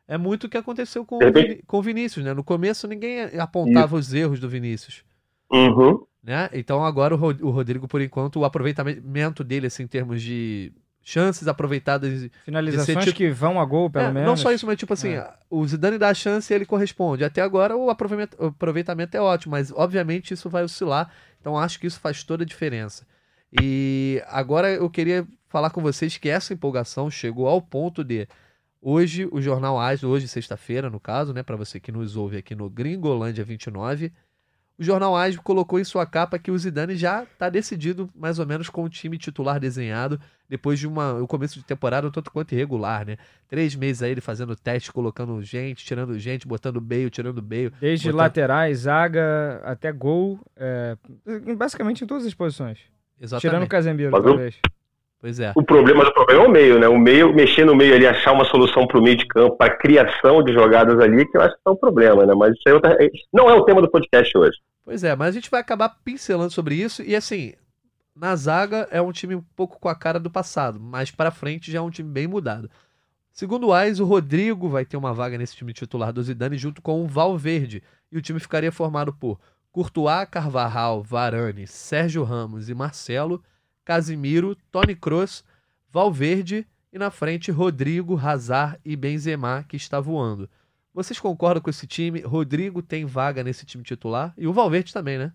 [0.08, 1.20] é muito o que aconteceu com, o,
[1.66, 2.34] com o Vinícius, né?
[2.34, 4.10] No começo ninguém apontava isso.
[4.10, 5.04] os erros do Vinícius.
[5.52, 6.06] Uhum.
[6.24, 6.50] Né?
[6.54, 10.72] Então agora o Rodrigo, por enquanto, o aproveitamento dele, assim, em termos de
[11.04, 12.30] chances aproveitadas.
[12.46, 14.28] Finalizações que vão a gol, pelo é, menos.
[14.28, 15.30] Não só isso, mas tipo assim, é.
[15.50, 17.24] o Zidane dá a chance e ele corresponde.
[17.24, 21.12] Até agora o aproveitamento é ótimo, mas obviamente isso vai oscilar.
[21.40, 23.06] Então acho que isso faz toda a diferença.
[23.62, 28.28] E agora eu queria falar com vocês que essa empolgação chegou ao ponto de
[28.82, 32.56] hoje o jornal AS, hoje sexta-feira no caso, né, para você que nos ouve aqui
[32.56, 34.12] no Gringolândia 29,
[34.78, 38.46] o jornal AS colocou em sua capa que o Zidane já está decidido mais ou
[38.46, 42.32] menos com o time titular desenhado depois de uma, o começo de temporada um tanto
[42.32, 43.18] quanto irregular, né?
[43.48, 47.72] Três meses aí ele fazendo teste, colocando gente, tirando gente, botando beio, tirando beio.
[47.80, 48.20] Desde botando...
[48.20, 50.98] laterais, zaga, até gol, é,
[51.56, 52.80] basicamente em todas as posições.
[53.20, 53.42] Exatamente.
[53.42, 54.60] Tirando o Casemiro, talvez.
[55.24, 55.54] Pois é.
[55.56, 56.86] O problema do problema é o meio, né?
[56.90, 59.74] O meio, mexer no meio ali, achar uma solução para o meio de campo, para
[59.74, 62.34] criação de jogadas ali, que eu acho que é um problema, né?
[62.36, 62.98] Mas isso é outra...
[63.32, 64.58] não é o tema do podcast hoje.
[64.84, 67.54] Pois é, mas a gente vai acabar pincelando sobre isso e assim,
[68.14, 71.72] na zaga é um time um pouco com a cara do passado, mas para frente
[71.72, 72.70] já é um time bem mudado.
[73.32, 76.82] Segundo o Ais, o Rodrigo vai ter uma vaga nesse time titular do Zidane junto
[76.82, 77.82] com o Valverde,
[78.12, 79.40] e o time ficaria formado por
[79.72, 83.42] Courtois, Carvajal, Varane, Sérgio Ramos e Marcelo,
[83.86, 85.44] Casimiro, Tony Kroos,
[85.90, 90.50] Valverde e na frente Rodrigo, Hazard e Benzema, que está voando.
[90.94, 92.22] Vocês concordam com esse time?
[92.22, 95.34] Rodrigo tem vaga nesse time titular e o Valverde também, né?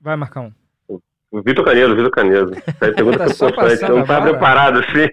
[0.00, 0.52] Vai, Marcão.
[1.34, 2.52] O Vitor Canedo, Vitor Canedo.
[2.78, 5.08] Pergunta tá só passando não tá preparado assim.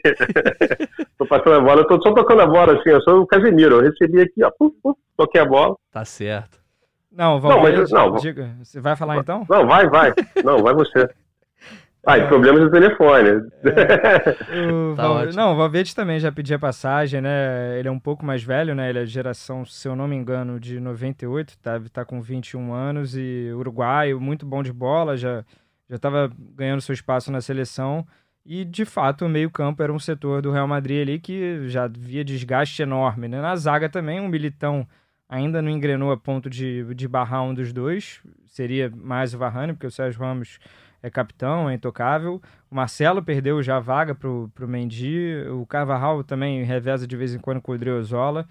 [1.18, 3.78] tô passando a bola, eu tô só tocando a bola assim, eu sou o Casemiro,
[3.78, 5.76] eu recebi aqui, ó, puf, puf, toquei a bola.
[5.92, 6.62] Tá certo.
[7.12, 9.48] Não, Valverde, não, mas, não, diga, você vai falar então?
[9.50, 10.14] Não, vai, vai.
[10.44, 11.10] Não, vai você.
[12.06, 13.30] Ah, e problemas do telefone.
[13.30, 15.26] É, o tá Val...
[15.34, 17.78] Não, o Valverde também já pedia passagem, né?
[17.78, 18.90] Ele é um pouco mais velho, né?
[18.90, 23.16] Ele é geração, se eu não me engano, de 98, tá, tá com 21 anos
[23.16, 25.44] e uruguaio, muito bom de bola, já
[25.92, 28.08] já estava ganhando seu espaço na seleção.
[28.46, 32.24] E, de fato, o meio-campo era um setor do Real Madrid ali que já via
[32.24, 33.28] desgaste enorme.
[33.28, 33.42] Né?
[33.42, 34.88] Na zaga também, um militão
[35.28, 38.22] ainda não engrenou a ponto de, de barrar um dos dois.
[38.48, 40.60] Seria mais o Varane, porque o Sérgio Ramos
[41.02, 42.42] é capitão, é intocável.
[42.70, 45.44] O Marcelo perdeu já a vaga para o Mendy.
[45.52, 48.48] O Carvajal também reveza de vez em quando com o Driozola.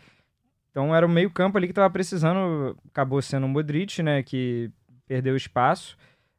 [0.71, 2.77] Então era o meio campo ali que estava precisando.
[2.91, 4.71] Acabou sendo o Modric, né, que
[5.07, 5.97] perdeu espaço.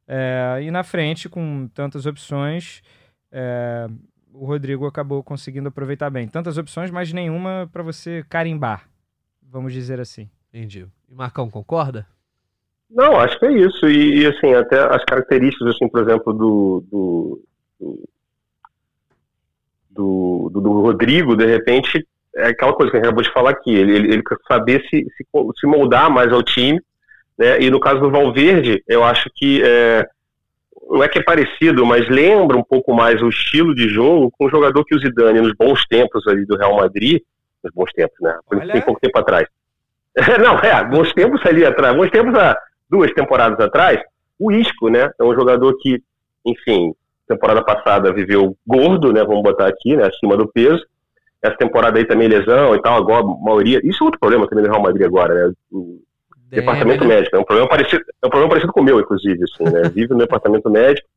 [0.07, 2.81] É, e na frente, com tantas opções,
[3.31, 3.87] é,
[4.33, 6.27] o Rodrigo acabou conseguindo aproveitar bem.
[6.27, 8.89] Tantas opções, mas nenhuma para você carimbar,
[9.41, 10.29] vamos dizer assim.
[10.49, 10.85] Entendi.
[11.07, 12.05] E Marcão, concorda?
[12.91, 13.87] Não, acho que é isso.
[13.87, 17.43] E, e, assim, até as características, assim, por exemplo, do, do,
[19.89, 23.51] do, do, do Rodrigo, de repente, é aquela coisa que a gente acabou de falar
[23.51, 23.73] aqui.
[23.73, 25.25] Ele, ele, ele quer saber se, se,
[25.59, 26.81] se, moldar mais ao time.
[27.37, 27.61] Né?
[27.61, 30.05] E no caso do Valverde, eu acho que é,
[30.89, 34.45] não é que é parecido, mas lembra um pouco mais o estilo de jogo com
[34.45, 37.21] o jogador que o Zidane, nos bons tempos ali do Real Madrid,
[37.63, 38.37] nos bons tempos, né?
[38.73, 39.47] Tem pouco tempo atrás.
[40.43, 42.57] não, é, bons tempos ali atrás, bons tempos a
[42.91, 43.99] duas temporadas atrás,
[44.37, 45.09] o Isco, né?
[45.17, 46.03] É um jogador que,
[46.45, 46.93] enfim,
[47.27, 49.23] temporada passada viveu gordo, né?
[49.23, 50.07] Vamos botar aqui, né?
[50.07, 50.85] Acima do peso.
[51.41, 53.79] Essa temporada aí também lesão e tal, agora a maioria.
[53.83, 55.53] Isso é outro problema também do Real Madrid agora, né?
[55.71, 56.01] O
[56.49, 57.15] departamento né?
[57.15, 57.35] médico.
[57.35, 59.83] É um problema parecido, é um problema parecido com o meu, inclusive, assim, né?
[59.89, 61.07] Vive no departamento médico,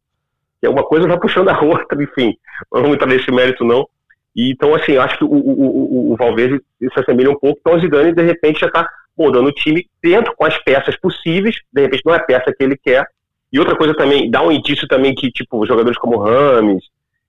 [0.61, 2.37] que é uma coisa vai puxando a outra, enfim.
[2.73, 3.87] Não vamos entrar nesse mérito, não.
[4.35, 7.59] E, então, assim, acho que o, o, o, o Valverde se assemelha um pouco.
[7.61, 11.57] Então, o Zidane, de repente, já está moldando o time dentro com as peças possíveis.
[11.72, 13.07] De repente, não é a peça que ele quer.
[13.53, 16.85] E outra coisa também, dá um indício também que, tipo, jogadores como Rames,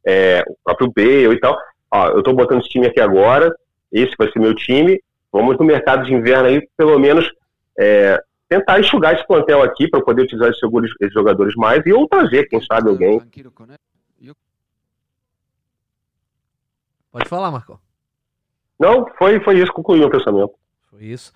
[0.05, 1.57] é, o próprio Bale e tal.
[1.91, 3.55] Ó, eu estou botando esse time aqui agora,
[3.91, 4.99] esse vai ser meu time.
[5.31, 7.29] Vamos no mercado de inverno aí, pelo menos,
[7.77, 8.19] é,
[8.49, 12.61] tentar enxugar esse plantel aqui para poder utilizar esses jogadores mais e ou trazer, quem
[12.61, 13.19] sabe, alguém
[17.11, 17.79] Pode falar, Marcão.
[18.77, 20.53] Não, foi, foi isso, concluiu o pensamento.
[20.89, 21.31] Foi isso.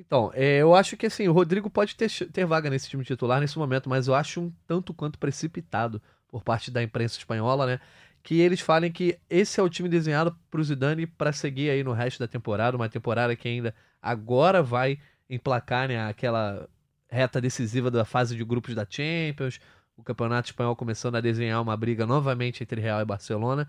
[0.00, 3.38] Então, é, eu acho que assim, o Rodrigo pode ter, ter vaga nesse time titular
[3.38, 7.80] nesse momento, mas eu acho um tanto quanto precipitado por parte da imprensa espanhola, né?
[8.22, 11.84] Que eles falem que esse é o time desenhado para o Zidane para seguir aí
[11.84, 16.66] no resto da temporada, uma temporada que ainda agora vai emplacar né, aquela
[17.08, 19.60] reta decisiva da fase de grupos da Champions,
[19.96, 23.68] o campeonato espanhol começando a desenhar uma briga novamente entre Real e Barcelona,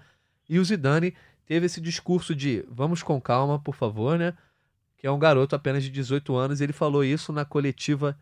[0.50, 1.14] e o Zidane
[1.46, 4.34] teve esse discurso de vamos com calma, por favor, né?
[5.02, 6.62] Que é um garoto apenas de 18 anos.
[6.62, 8.16] E ele falou isso na coletiva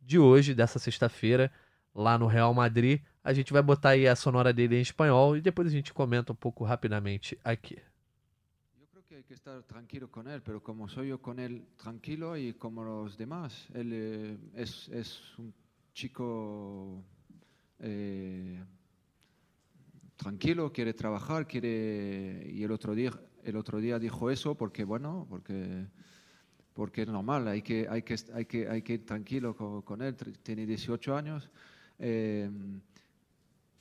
[0.00, 1.50] de hoje, dessa sexta-feira,
[1.92, 3.00] lá no Real Madrid.
[3.24, 6.32] A gente vai botar aí a sonora dele em espanhol e depois a gente comenta
[6.32, 7.78] um pouco rapidamente aqui.
[8.78, 11.64] Eu creo que hay que estar tranquilo con él, pero como soy yo con él
[11.76, 13.66] tranquilo y como los demás,
[14.54, 15.52] es, es un
[15.92, 17.02] chico
[17.80, 18.62] eh,
[20.14, 23.10] tranquilo, quiere trabajar, quiere y el otro día
[23.44, 25.86] el otro día dijo eso porque bueno, porque
[26.74, 30.16] porque es normal, hay que hay que hay que hay que ir tranquilo con, él,
[30.42, 31.48] tiene 18 años,
[31.98, 32.50] eh,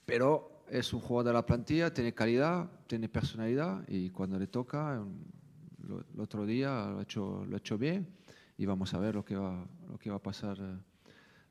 [0.05, 5.03] pero es un jugador de la plantilla, tiene calidad, tiene personalidad y cuando le toca
[5.87, 8.07] lo, el otro día lo ha hecho lo ha hecho bien
[8.57, 10.77] y vamos a ver lo que va lo que va a pasar eh,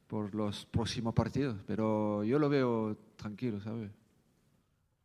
[0.06, 3.90] por los próximos partidos, pero yo lo veo tranquilo, ¿sabes?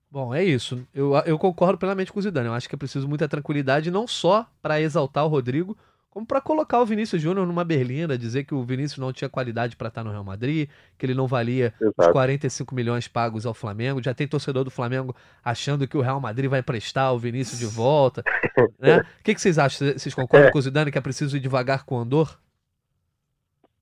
[0.10, 0.86] Bom, é isso.
[0.94, 2.48] Eu, eu concordo plenamente com o Zidane.
[2.48, 5.78] Eu acho que é preciso muita tranquilidade, não só para exaltar o Rodrigo,
[6.18, 9.76] como para colocar o Vinícius Júnior numa berlinda, dizer que o Vinícius não tinha qualidade
[9.76, 10.68] para estar no Real Madrid,
[10.98, 11.94] que ele não valia Exato.
[12.00, 14.02] os 45 milhões pagos ao Flamengo.
[14.02, 15.16] Já tem torcedor do Flamengo
[15.46, 18.24] achando que o Real Madrid vai prestar o Vinícius de volta.
[18.80, 19.02] né?
[19.20, 19.94] O que, que vocês acham?
[19.94, 20.52] Vocês concordam é.
[20.52, 22.40] com o Zidane que é preciso ir devagar com o Andor?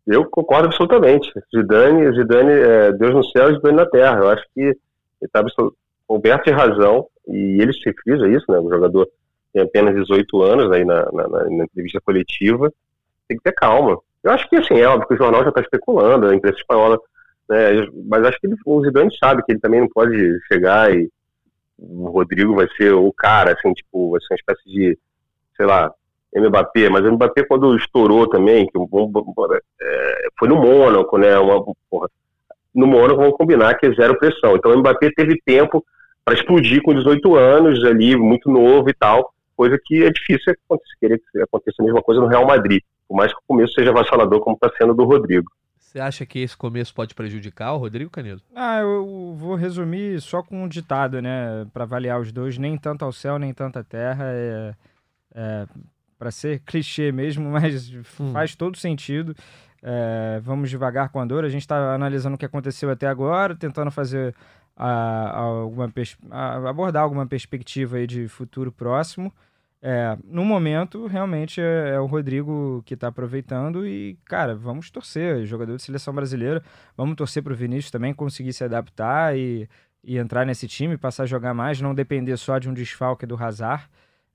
[0.05, 1.31] Eu concordo absolutamente.
[1.55, 4.17] Zidane, Zidane é Deus no céu e Zidane na terra.
[4.17, 4.75] Eu acho que ele
[5.21, 5.41] está
[6.07, 8.59] coberto de razão, e ele se frisa isso, né?
[8.59, 9.07] O jogador
[9.53, 12.71] tem apenas 18 anos aí na, na, na, entrevista coletiva,
[13.27, 13.97] tem que ter calma.
[14.23, 16.99] Eu acho que, assim, é óbvio que o jornal já está especulando, a imprensa espanhola,
[17.49, 17.87] né?
[18.07, 20.15] Mas acho que ele, o Zidane sabe que ele também não pode
[20.47, 21.09] chegar e
[21.77, 24.97] o Rodrigo vai ser o cara, assim, tipo, vai ser uma espécie de,
[25.55, 25.93] sei lá,
[26.35, 31.37] Mbappé, mas o Mbappé quando estourou também, que é, foi no Mônaco, né?
[31.37, 32.09] Uma, porra,
[32.73, 34.55] no Mônaco vamos combinar que é zero pressão.
[34.55, 35.85] Então o Mbappé teve tempo
[36.25, 40.95] para explodir com 18 anos ali, muito novo e tal, coisa que é difícil acontecer,
[40.99, 43.91] querer que aconteça a mesma coisa no Real Madrid, por mais que o começo seja
[43.91, 45.49] avassalador como está sendo do Rodrigo.
[45.77, 48.41] Você acha que esse começo pode prejudicar o Rodrigo Canedo?
[48.53, 53.05] Ah, eu vou resumir só com um ditado, né, para avaliar os dois, nem tanto
[53.05, 54.73] ao céu, nem tanto à terra, é,
[55.33, 55.67] é
[56.17, 58.31] para ser clichê mesmo, mas hum.
[58.33, 59.35] faz todo sentido.
[59.81, 61.45] É, vamos devagar com a dor.
[61.45, 64.33] A gente está analisando o que aconteceu até agora, tentando fazer
[64.75, 65.91] a, alguma
[66.31, 69.33] a, abordar alguma perspectiva aí de futuro próximo.
[69.81, 75.45] É, no momento, realmente é, é o Rodrigo que está aproveitando e, cara, vamos torcer.
[75.45, 76.63] Jogador de seleção brasileira,
[76.97, 79.69] vamos torcer para o Vinícius também conseguir se adaptar e,
[80.03, 83.35] e entrar nesse time, passar a jogar mais, não depender só de um desfalque do
[83.41, 83.87] Hazard.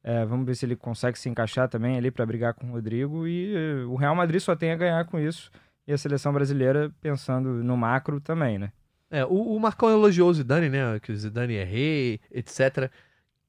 [0.03, 3.26] É, vamos ver se ele consegue se encaixar também ali para brigar com o Rodrigo.
[3.26, 5.50] E o Real Madrid só tem a ganhar com isso.
[5.87, 8.70] E a seleção brasileira pensando no macro também, né?
[9.11, 10.99] É, o, o Marcão elogiou o Zidane, né?
[11.01, 12.90] Que o Zidane é rei, etc.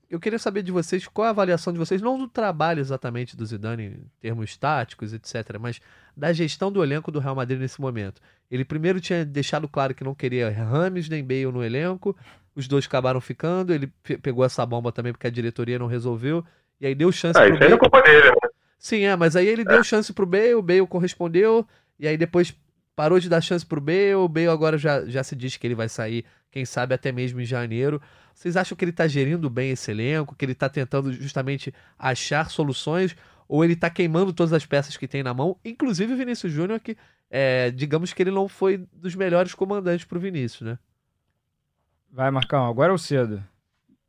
[0.09, 3.37] Eu queria saber de vocês qual é a avaliação de vocês, não do trabalho exatamente
[3.37, 5.79] do Zidane em termos táticos, etc., mas
[6.17, 8.21] da gestão do elenco do Real Madrid nesse momento.
[8.49, 12.13] Ele primeiro tinha deixado claro que não queria Rames nem Bale no elenco,
[12.53, 13.87] os dois acabaram ficando, ele
[14.21, 16.43] pegou essa bomba também porque a diretoria não resolveu,
[16.77, 17.73] e aí deu chance ah, pro isso Bale.
[17.73, 18.49] É culpa dele, né?
[18.77, 19.65] Sim, é, mas aí ele é.
[19.65, 21.65] deu chance pro Bale, o Bale correspondeu,
[21.97, 22.53] e aí depois
[23.01, 25.73] parou de dar chance pro Bale, o Bale agora já, já se diz que ele
[25.73, 27.99] vai sair, quem sabe até mesmo em janeiro.
[28.31, 32.51] Vocês acham que ele tá gerindo bem esse elenco, que ele tá tentando justamente achar
[32.51, 33.15] soluções,
[33.47, 36.79] ou ele tá queimando todas as peças que tem na mão, inclusive o Vinícius Júnior,
[36.79, 36.95] que
[37.31, 40.77] é, digamos que ele não foi dos melhores comandantes pro Vinícius, né?
[42.11, 43.43] Vai, Marcão, agora é o cedo.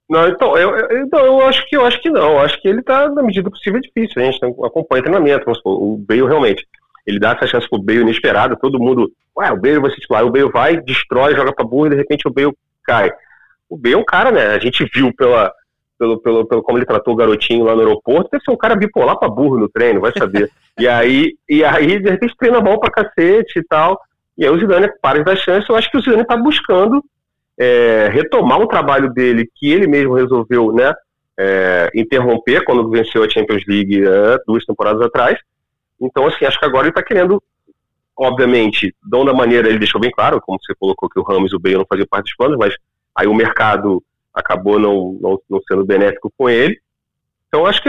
[0.06, 2.32] Não, então, eu, eu, então, eu acho que eu acho que não.
[2.32, 4.20] Eu acho que ele está na medida possível difícil.
[4.20, 5.50] A gente acompanha o treinamento.
[5.64, 6.68] O Bale realmente.
[7.06, 9.10] Ele dá essa chance pro Bale inesperada, todo mundo.
[9.36, 10.24] Ué, o Bale vai se titular.
[10.24, 12.52] O Bale vai, destrói, joga pra burra e de repente o Bale
[12.84, 13.10] cai.
[13.68, 14.48] O Bale é um cara, né?
[14.48, 15.52] A gente viu pela,
[15.98, 18.76] pelo, pelo, pelo como ele tratou o garotinho lá no aeroporto, deve ser um cara
[18.76, 20.50] bipolar pra burro no treino, vai saber.
[20.78, 24.00] e aí, e aí, de repente, treina bom pra cacete e tal.
[24.36, 25.68] E aí o Zidane para de dar chance.
[25.68, 27.02] Eu acho que o Zidane tá buscando
[27.58, 30.92] é, retomar um trabalho dele que ele mesmo resolveu, né?
[31.38, 35.38] É, interromper quando venceu a Champions League é, duas temporadas atrás.
[36.02, 37.40] Então, assim, acho que agora ele está querendo,
[38.16, 41.56] obviamente, de da maneira, ele deixou bem claro, como você colocou que o Ramos e
[41.56, 42.74] o Bale não faziam parte dos planos, mas
[43.14, 44.02] aí o mercado
[44.34, 46.78] acabou não, não, não sendo benéfico com ele.
[47.46, 47.88] Então, acho que,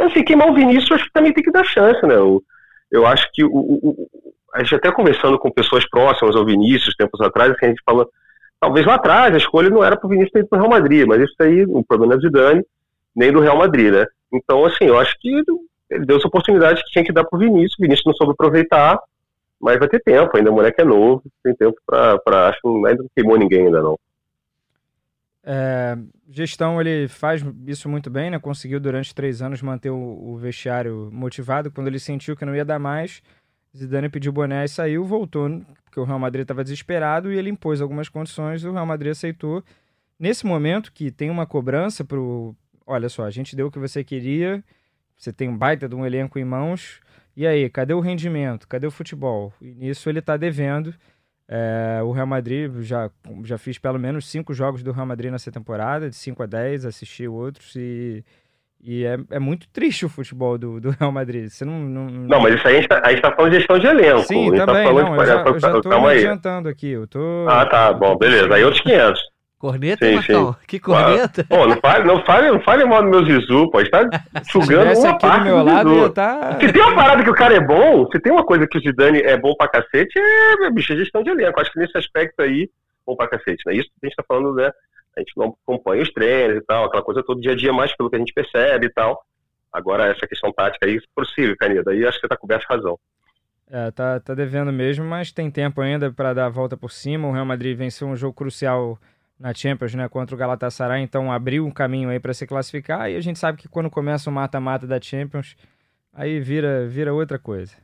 [0.00, 2.14] assim, queimar o Vinícius, acho que também tem que dar chance, né?
[2.14, 2.42] Eu,
[2.90, 4.08] eu acho que, o, o,
[4.52, 8.10] a gente até conversando com pessoas próximas ao Vinícius, tempos atrás, assim, a gente falou,
[8.60, 10.70] talvez lá atrás a escolha não era para o Vinícius ter ido para o Real
[10.70, 12.64] Madrid, mas isso aí, o problema é do Zidane,
[13.14, 14.06] nem do Real Madrid, né?
[14.32, 15.42] Então, assim, eu acho que
[15.90, 18.32] ele deu essa oportunidade que tinha que dar para o Vinícius, o Vinícius não soube
[18.32, 18.98] aproveitar,
[19.60, 23.02] mas vai ter tempo, ainda o moleque é novo, tem tempo para, acho que ainda
[23.02, 23.98] não queimou ninguém ainda não.
[25.48, 25.96] É,
[26.28, 28.38] gestão, ele faz isso muito bem, né?
[28.38, 31.70] Conseguiu durante três anos manter o, o, vestiário motivado.
[31.70, 33.22] Quando ele sentiu que não ia dar mais,
[33.74, 35.48] Zidane pediu boné e saiu, voltou,
[35.84, 39.62] porque o Real Madrid estava desesperado e ele impôs algumas condições o Real Madrid aceitou.
[40.18, 42.18] Nesse momento que tem uma cobrança para
[42.86, 44.62] olha só, a gente deu o que você queria,
[45.16, 47.00] você tem um baita de um elenco em mãos,
[47.36, 48.66] e aí, cadê o rendimento?
[48.66, 49.52] Cadê o futebol?
[49.60, 50.94] E nisso ele está devendo.
[51.48, 53.10] É, o Real Madrid, já,
[53.44, 56.86] já fiz pelo menos cinco jogos do Real Madrid nessa temporada, de 5 a 10,
[56.86, 58.24] assisti outros e,
[58.82, 61.48] e é, é muito triste o futebol do, do Real Madrid.
[61.48, 63.78] Você não, não, não, mas isso aí a gente, tá, gente tá falando de gestão
[63.78, 64.22] de elenco.
[64.24, 66.88] Sim, tá também, tá não, eu, já, eu já tô Calma adiantando aqui.
[66.88, 68.52] Eu tô, ah, tá, bom, beleza.
[68.52, 69.20] Aí outros 500.
[69.66, 70.52] Corneta, sim, Marcão?
[70.52, 70.58] Sim.
[70.64, 71.44] Que corneta?
[71.48, 73.80] Pô, não fale, não fale, não fale mal do meu Zizu, pô.
[73.80, 74.08] Está
[74.48, 76.10] sugando uma aqui parte do meu lado, Zizu.
[76.10, 76.58] Tá...
[76.60, 78.80] Se tem uma parada que o cara é bom, se tem uma coisa que o
[78.80, 81.60] Zidane é bom pra cacete, é, bicho, é gestão de elenco.
[81.60, 82.70] Acho que nesse aspecto aí,
[83.04, 83.74] bom pra cacete, né?
[83.74, 84.70] Isso a gente tá falando, né?
[85.16, 87.92] A gente não acompanha os treinos e tal, aquela coisa todo dia a dia mais
[87.96, 89.20] pelo que a gente percebe e tal.
[89.72, 91.90] Agora, essa questão tática aí, possível, Canida.
[91.90, 92.96] Aí acho que você tá coberto de razão.
[93.68, 97.26] É, tá, tá devendo mesmo, mas tem tempo ainda para dar a volta por cima.
[97.26, 98.98] O Real Madrid venceu um jogo crucial
[99.38, 103.16] na Champions, né, contra o Galatasaray, então abriu um caminho aí para se classificar e
[103.16, 105.56] a gente sabe que quando começa o mata-mata da Champions,
[106.12, 107.74] aí vira vira outra coisa.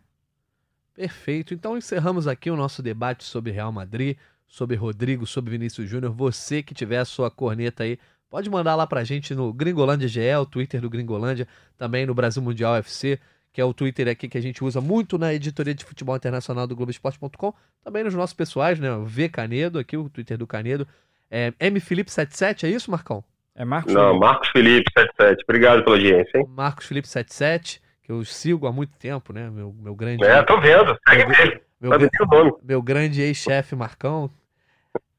[0.95, 1.55] Perfeito.
[1.55, 6.13] Então encerramos aqui o nosso debate sobre Real Madrid, sobre Rodrigo, sobre Vinícius Júnior.
[6.13, 10.35] Você que tiver a sua corneta aí, pode mandar lá pra gente no Gringolândia GE,
[10.41, 13.19] o Twitter do Gringolândia, também no Brasil Mundial FC,
[13.53, 16.67] que é o Twitter aqui que a gente usa muito na editoria de futebol internacional
[16.67, 18.93] do Globoesporte.com, também nos nossos pessoais, né?
[18.93, 20.87] O V Canedo, aqui o Twitter do Canedo.
[21.35, 23.25] É M Felipe 77, é isso, Marcão?
[23.55, 24.21] É Marcos Não, Felipe.
[24.21, 25.45] Marcos Felipe 77.
[25.45, 26.47] Obrigado pela audiência, hein?
[26.47, 29.49] Marcos Felipe 77, que eu sigo há muito tempo, né?
[29.49, 30.23] Meu, meu grande.
[30.23, 30.95] É, tô vendo.
[31.09, 31.61] Segue mesmo.
[31.81, 34.31] Meu, meu, meu grande ex-chefe Marcão.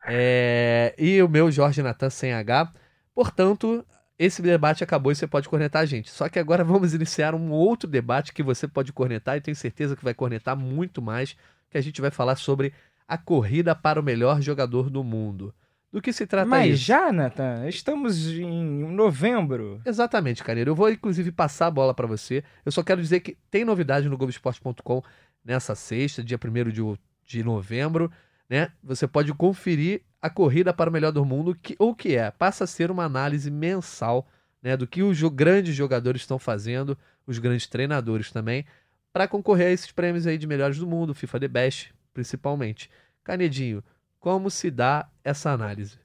[0.05, 2.71] É, e o meu Jorge Natan sem H.
[3.15, 3.83] Portanto,
[4.17, 6.11] esse debate acabou e você pode cornetar a gente.
[6.11, 9.95] Só que agora vamos iniciar um outro debate que você pode cornetar e tenho certeza
[9.95, 11.35] que vai cornetar muito mais,
[11.71, 12.71] que a gente vai falar sobre
[13.07, 15.51] a corrida para o melhor jogador do mundo.
[15.93, 16.85] Do que se trata Mas isso?
[16.85, 19.79] já, Nathan, estamos em novembro.
[19.85, 20.71] Exatamente, Caneiro.
[20.71, 22.43] Eu vou, inclusive, passar a bola para você.
[22.65, 25.03] Eu só quero dizer que tem novidade no Globoesporte.com
[25.45, 26.81] nessa sexta, dia 1 de,
[27.23, 28.11] de novembro.
[28.49, 28.71] Né?
[28.83, 32.63] Você pode conferir a corrida para o melhor do mundo, que, ou que é, passa
[32.63, 34.27] a ser uma análise mensal
[34.63, 38.65] né, do que os grandes jogadores estão fazendo, os grandes treinadores também,
[39.11, 42.89] para concorrer a esses prêmios aí de melhores do mundo, FIFA The Best, principalmente.
[43.23, 43.83] Canedinho,
[44.23, 45.97] como se dá essa análise?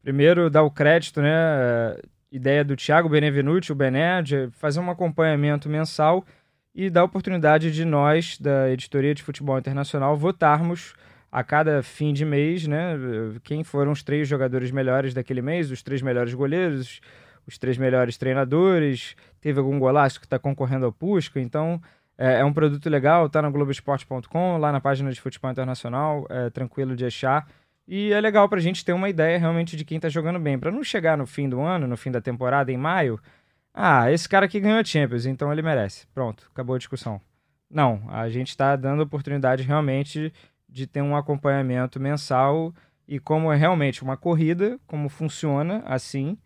[0.00, 1.96] Primeiro, dar o crédito, né?
[2.30, 6.24] Ideia do Thiago Benevenuti, o Bené, de fazer um acompanhamento mensal
[6.72, 10.94] e dar a oportunidade de nós, da Editoria de Futebol Internacional, votarmos
[11.30, 12.94] a cada fim de mês, né?
[13.42, 17.00] Quem foram os três jogadores melhores daquele mês, os três melhores goleiros,
[17.48, 21.82] os três melhores treinadores, teve algum golaço que está concorrendo ao Pusca, então
[22.18, 26.50] é, é, um produto legal, tá no Globoesporte.com, lá na página de futebol internacional, é
[26.50, 27.48] tranquilo de achar.
[27.86, 30.58] E é legal pra gente ter uma ideia realmente de quem tá jogando bem.
[30.58, 33.20] para não chegar no fim do ano, no fim da temporada, em maio,
[33.72, 36.06] ah, esse cara aqui ganhou a Champions, então ele merece.
[36.14, 37.20] Pronto, acabou a discussão.
[37.70, 40.32] Não, a gente está dando oportunidade realmente
[40.68, 42.74] de ter um acompanhamento mensal
[43.06, 46.38] e como é realmente uma corrida, como funciona assim,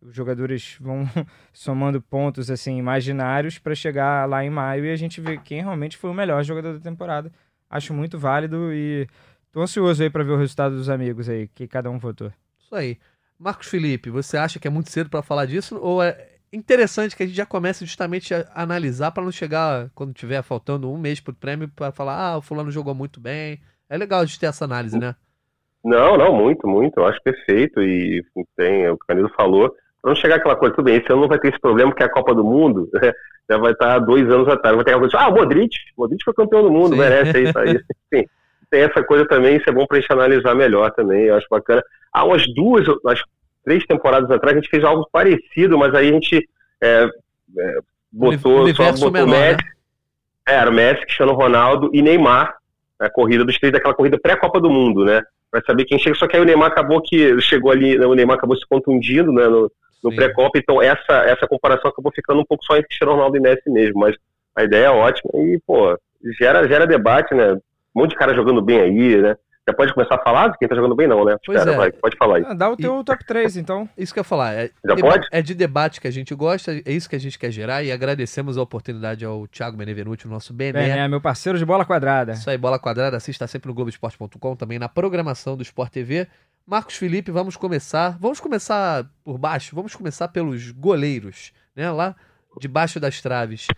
[0.00, 1.04] os jogadores vão
[1.52, 5.96] somando pontos assim imaginários para chegar lá em maio e a gente vê quem realmente
[5.96, 7.32] foi o melhor jogador da temporada.
[7.68, 9.06] Acho muito válido e
[9.52, 12.32] tô ansioso aí para ver o resultado dos amigos aí, que cada um votou.
[12.58, 12.98] Isso aí.
[13.38, 17.22] Marcos Felipe, você acha que é muito cedo para falar disso ou é interessante que
[17.22, 21.20] a gente já comece justamente a analisar para não chegar quando tiver faltando um mês
[21.20, 23.60] pro prêmio para falar, ah, o fulano jogou muito bem.
[23.88, 25.14] É legal de ter essa análise, né?
[25.84, 26.98] Não, não, muito, muito.
[26.98, 28.22] Eu acho perfeito e
[28.56, 29.74] tem, o que o Canelo falou,
[30.04, 32.06] não chegar aquela coisa, tudo bem, esse ano não vai ter esse problema, que é
[32.06, 33.12] a Copa do Mundo, né?
[33.50, 36.22] já vai estar dois anos atrás, vai ter aquela coisa, ah, o Modric, o Modric
[36.22, 37.00] foi campeão do mundo, Sim.
[37.00, 37.80] merece isso aí.
[38.12, 38.24] Sim,
[38.70, 41.82] tem essa coisa também, isso é bom pra gente analisar melhor também, eu acho bacana.
[42.12, 43.22] Há umas duas, umas
[43.64, 46.48] três temporadas atrás, a gente fez algo parecido, mas aí a gente
[46.82, 47.08] é,
[47.58, 47.78] é,
[48.12, 49.72] botou, só botou menor, Messi, né?
[50.48, 52.54] é, era Messi, Cristiano Ronaldo e Neymar,
[52.98, 55.22] a corrida dos três, daquela corrida pré-Copa do Mundo, né?
[55.50, 58.36] Pra saber quem chega, só que aí o Neymar acabou que, chegou ali, o Neymar
[58.36, 59.70] acabou se contundindo, né, no,
[60.02, 63.40] no pré-copa, então essa, essa comparação acabou ficando um pouco só entre Cristiano Ronaldo e
[63.40, 64.16] Messi mesmo, mas
[64.54, 65.98] a ideia é ótima e, pô,
[66.38, 67.54] gera, gera debate, né?
[67.54, 67.60] Um
[68.02, 69.36] monte de cara jogando bem aí, né?
[69.68, 71.36] Já pode começar a falar de quem tá jogando bem, não, né?
[71.44, 71.78] Pois Espera, é.
[71.78, 72.44] vai, pode falar aí.
[72.46, 73.04] Ah, dá o teu e...
[73.04, 73.86] top 3, então.
[73.98, 74.54] Isso que eu ia falar.
[74.54, 75.28] É, Já pode?
[75.30, 77.92] É de debate que a gente gosta, é isso que a gente quer gerar e
[77.92, 80.88] agradecemos a oportunidade ao Thiago Benevenuti, o nosso Bené.
[80.88, 82.32] É, meu parceiro de bola quadrada.
[82.32, 86.26] Isso aí, bola quadrada, assista sempre no Globoesporte.com, também na programação do Sport TV.
[86.70, 88.18] Marcos Felipe, vamos começar.
[88.20, 91.90] Vamos começar por baixo, vamos começar pelos goleiros, né?
[91.90, 92.14] Lá
[92.60, 93.68] debaixo das traves.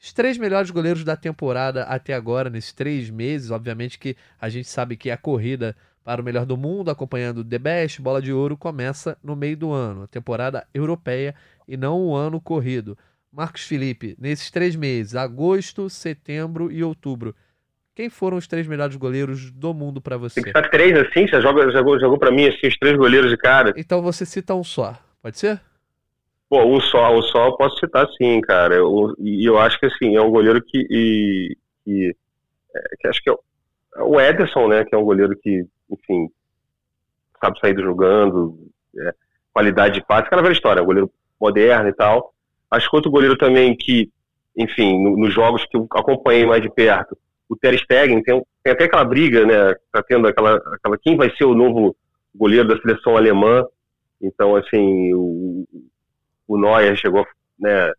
[0.00, 3.50] Os três melhores goleiros da temporada até agora, nesses três meses.
[3.50, 7.58] Obviamente que a gente sabe que a corrida para o melhor do mundo, acompanhando The
[7.58, 11.34] Best, Bola de Ouro, começa no meio do ano, a temporada europeia
[11.68, 12.96] e não o ano corrido.
[13.30, 17.36] Marcos Felipe, nesses três meses, agosto, setembro e outubro,
[17.98, 20.36] quem foram os três melhores goleiros do mundo para você?
[20.36, 21.26] Tem que estar três assim?
[21.26, 23.72] Você joga, jogou, jogou para mim assim, os três goleiros de cara?
[23.76, 25.60] Então você cita um só, pode ser?
[26.48, 28.76] Pô, um só, um só eu posso citar sim, cara.
[28.76, 30.86] Eu, e eu acho que assim, é um goleiro que.
[30.88, 32.16] E, que,
[32.72, 33.40] é, que acho que é o,
[33.96, 34.84] é o Ederson, né?
[34.84, 36.30] Que é um goleiro que, enfim,
[37.42, 39.12] sabe sair jogando, é,
[39.52, 42.32] qualidade de passe, aquela velha história, um goleiro moderno e tal.
[42.70, 44.08] Acho que outro goleiro também que,
[44.56, 47.18] enfim, no, nos jogos que eu acompanhei mais de perto,
[47.48, 49.74] o Ter Stegen, tem, tem até aquela briga, né?
[49.92, 50.98] Tá tendo aquela, aquela.
[50.98, 51.96] Quem vai ser o novo
[52.34, 53.64] goleiro da seleção alemã?
[54.20, 55.66] Então, assim, o,
[56.46, 57.26] o Neuer chegou
[57.58, 57.92] né,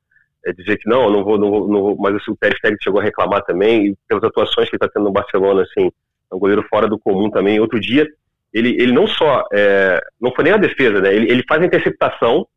[0.56, 3.00] dizer que não, não vou, não vou, não vou mas assim, o Ter Stegen chegou
[3.00, 5.92] a reclamar também, e pelas atuações que ele está tendo no Barcelona, assim,
[6.32, 7.60] é um goleiro fora do comum também.
[7.60, 8.08] Outro dia,
[8.54, 11.66] ele, ele não só, é, não foi nem a defesa, né, ele, ele faz a
[11.66, 12.48] interceptação,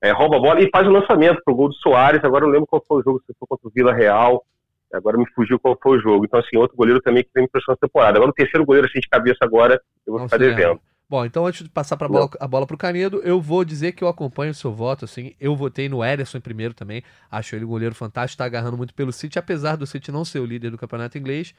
[0.00, 2.66] é, rouba a bola e faz o lançamento pro gol do Soares, agora eu lembro
[2.66, 4.44] qual foi o jogo, se foi contra o Vila Real,
[4.92, 6.24] agora me fugiu qual foi o jogo.
[6.24, 8.18] Então, assim, outro goleiro também que vem me impressionou na temporada.
[8.18, 10.80] Agora o terceiro goleiro, assim, de cabeça agora, eu vou não ficar devendo.
[11.12, 14.02] Bom, então antes de passar pra bola, a bola pro Canedo, eu vou dizer que
[14.02, 15.34] eu acompanho o seu voto, assim.
[15.38, 17.02] Eu votei no Ederson em primeiro também.
[17.30, 20.38] Acho ele um goleiro fantástico, tá agarrando muito pelo City, apesar do City não ser
[20.38, 21.54] o líder do campeonato inglês.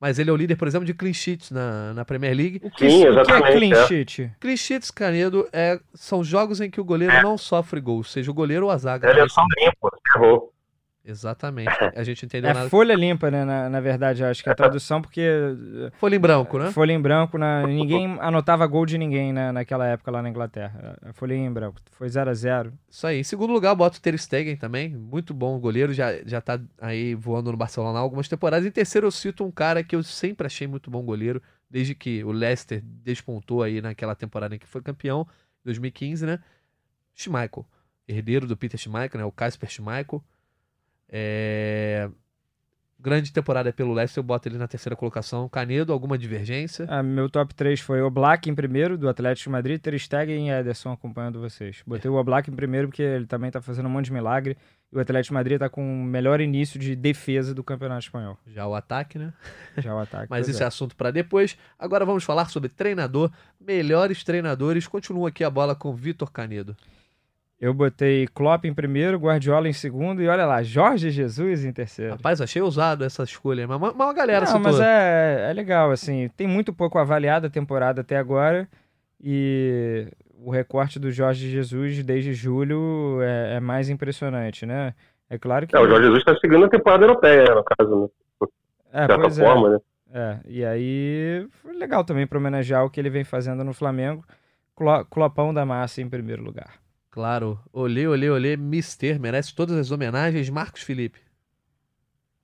[0.00, 2.60] Mas ele é o líder, por exemplo, de clean sheets na, na Premier League.
[2.62, 3.86] O que, Sim, exatamente, o que é clean é.
[3.86, 4.32] sheet?
[4.40, 7.22] Clean sheets, Canedo, é, são jogos em que o goleiro é.
[7.22, 9.10] não sofre gols, seja o goleiro ou a zaga.
[9.10, 10.52] Ele é só limpo, errou.
[11.06, 11.70] Exatamente.
[11.94, 12.68] A gente entendeu é nada.
[12.68, 13.44] folha limpa, né?
[13.44, 15.24] Na, na verdade, acho que é a tradução, porque.
[15.98, 16.72] Folha em branco, né?
[16.72, 20.98] Folha em branco, na, ninguém anotava gol de ninguém né, naquela época lá na Inglaterra.
[21.14, 21.80] Folha em branco.
[21.92, 23.20] Foi 0 a 0 Isso aí.
[23.20, 24.88] Em segundo lugar, bota o Ter Stegen também.
[24.88, 28.66] Muito bom goleiro, já, já tá aí voando no Barcelona há algumas temporadas.
[28.66, 31.40] Em terceiro, eu cito um cara que eu sempre achei muito bom goleiro,
[31.70, 35.26] desde que o Leicester despontou aí naquela temporada em que foi campeão,
[35.64, 36.40] 2015, né?
[37.14, 37.64] Schmeichel.
[38.08, 39.24] Herdeiro do Peter Schmeichel, né?
[39.24, 40.22] O Kasper Schmeichel
[41.08, 42.08] é...
[42.98, 45.48] Grande temporada pelo Leicester, eu boto ele na terceira colocação.
[45.48, 46.86] Canedo, alguma divergência?
[46.88, 50.48] Ah, meu top 3 foi o Black em primeiro, do Atlético de Madrid, Ter Stegen
[50.48, 51.82] e Ederson acompanhando vocês.
[51.86, 54.56] Botei o Black em primeiro porque ele também tá fazendo um monte de milagre.
[54.90, 58.38] E o Atlético de Madrid tá com o melhor início de defesa do Campeonato Espanhol.
[58.46, 59.32] Já o ataque, né?
[59.76, 60.26] Já o ataque.
[60.30, 60.64] Mas isso é.
[60.64, 61.56] é assunto para depois.
[61.78, 63.30] Agora vamos falar sobre treinador.
[63.60, 64.88] Melhores treinadores.
[64.88, 66.74] Continua aqui a bola com Vitor Canedo.
[67.58, 72.12] Eu botei Klopp em primeiro, Guardiola em segundo e olha lá, Jorge Jesus em terceiro.
[72.12, 76.28] Rapaz, achei ousado essa escolha, mas uma, uma galera Não, mas é, é legal, assim,
[76.36, 78.68] tem muito pouco avaliada a temporada até agora
[79.22, 80.06] e
[80.38, 84.92] o recorte do Jorge Jesus desde julho é, é mais impressionante, né?
[85.30, 85.74] É claro que...
[85.74, 88.48] É, o Jorge Jesus está seguindo a temporada europeia, no caso, né?
[88.92, 89.44] É, de pois é.
[89.44, 89.70] forma, é.
[89.72, 89.80] né?
[90.12, 94.24] É, e aí foi legal também para homenagear o que ele vem fazendo no Flamengo.
[95.10, 96.85] Clopão da massa em primeiro lugar.
[97.16, 97.58] Claro.
[97.72, 100.50] Olê, olê, olê, Mister, merece todas as homenagens.
[100.50, 101.18] Marcos Felipe.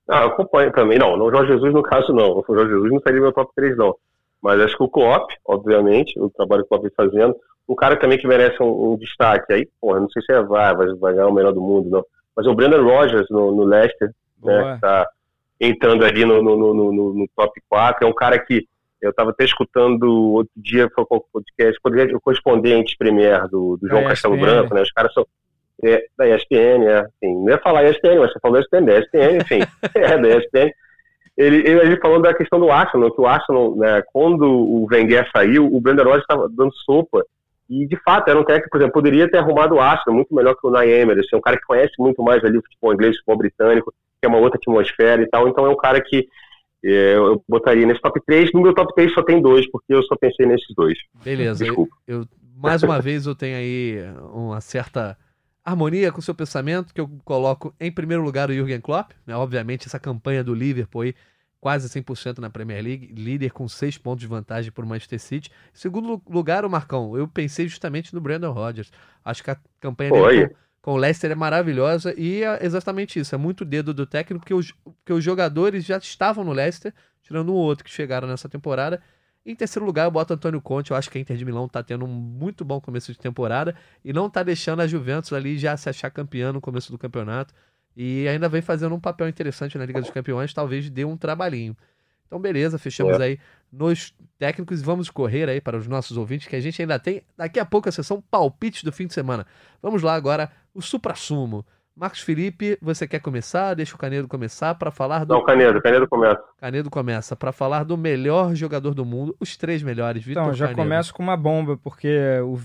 [0.08, 0.98] Ah, eu acompanho também.
[0.98, 2.38] Não, o Jorge Jesus no caso não.
[2.38, 3.94] O Jorge Jesus não seria meu top 3 não.
[4.40, 7.36] Mas acho que o Klopp, obviamente, o trabalho que o Klopp vem fazendo.
[7.68, 10.74] Um cara também que merece um, um destaque aí, porra, não sei se é vai,
[10.74, 12.04] vai, vai ganhar o melhor do mundo, não.
[12.34, 14.64] Mas o Brandon Rogers no, no Leicester, né, Boa.
[14.64, 15.06] né, que tá
[15.60, 18.06] entrando ali no, no, no, no, top 4.
[18.06, 18.66] É um cara que
[19.02, 24.04] eu estava até escutando outro dia, foi o podcast, o correspondente Premier do, do João
[24.04, 24.82] Castelo Branco, né?
[24.82, 25.26] Os caras são
[25.84, 29.36] é, da ESPN, é, assim, não ia falar ESPN, mas você falou ESPN, da ESPN,
[29.40, 29.60] enfim,
[29.96, 30.72] é da ESPN.
[31.36, 35.28] Ele, ele, ele falou da questão do Arsenal, que o Arsenal, né, quando o Wenger
[35.34, 37.24] saiu, o Brandon Rodgers estava dando sopa
[37.68, 40.54] E, de fato, era um técnico, por exemplo, poderia ter arrumado o Arsenal muito melhor
[40.54, 43.16] que o Nay Emery, assim, um cara que conhece muito mais ali o futebol inglês,
[43.16, 45.48] o futebol britânico, que é uma outra atmosfera e tal.
[45.48, 46.22] Então, é um cara que é,
[46.82, 48.52] eu botaria nesse top 3.
[48.52, 50.98] No meu top 3 só tem dois, porque eu só pensei nesses dois.
[51.24, 51.64] Beleza.
[51.64, 51.94] Desculpa.
[52.06, 53.98] Eu, eu, mais uma vez, eu tenho aí
[54.32, 55.16] uma certa
[55.64, 59.36] harmonia com o seu pensamento, que eu coloco em primeiro lugar o Jürgen Klopp, né?
[59.36, 61.14] obviamente essa campanha do Liverpool aí,
[61.60, 65.50] quase 100% na Premier League, líder com 6 pontos de vantagem por Manchester City.
[65.72, 68.90] Em segundo lugar, o Marcão, eu pensei justamente no Brandon Rodgers.
[69.24, 70.50] Acho que a campanha dele
[70.82, 74.52] com, o Leicester é maravilhosa e é exatamente isso, é muito dedo do técnico, porque
[74.52, 79.00] os, porque os jogadores já estavam no Leicester, tirando um outro que chegaram nessa temporada,
[79.44, 80.92] em terceiro lugar, eu boto Antônio Conte.
[80.92, 83.74] Eu acho que a Inter de Milão está tendo um muito bom começo de temporada
[84.04, 87.52] e não está deixando a Juventus ali já se achar campeã no começo do campeonato.
[87.96, 91.76] E ainda vem fazendo um papel interessante na Liga dos Campeões, talvez dê um trabalhinho.
[92.26, 93.24] Então, beleza, fechamos é.
[93.24, 93.38] aí
[93.70, 97.22] nos técnicos e vamos correr aí para os nossos ouvintes, que a gente ainda tem
[97.36, 99.46] daqui a pouco a sessão palpites do fim de semana.
[99.82, 101.64] Vamos lá agora, o supra-sumo.
[101.94, 103.74] Marcos Felipe, você quer começar?
[103.74, 105.34] Deixa o Canedo começar para falar do.
[105.34, 106.42] Não, Canedo, Canedo começa.
[106.58, 110.68] Canedo começa para falar do melhor jogador do mundo, os três melhores, Vitor Então, já
[110.68, 110.82] Canedo.
[110.82, 112.08] começo com uma bomba, porque
[112.42, 112.58] o,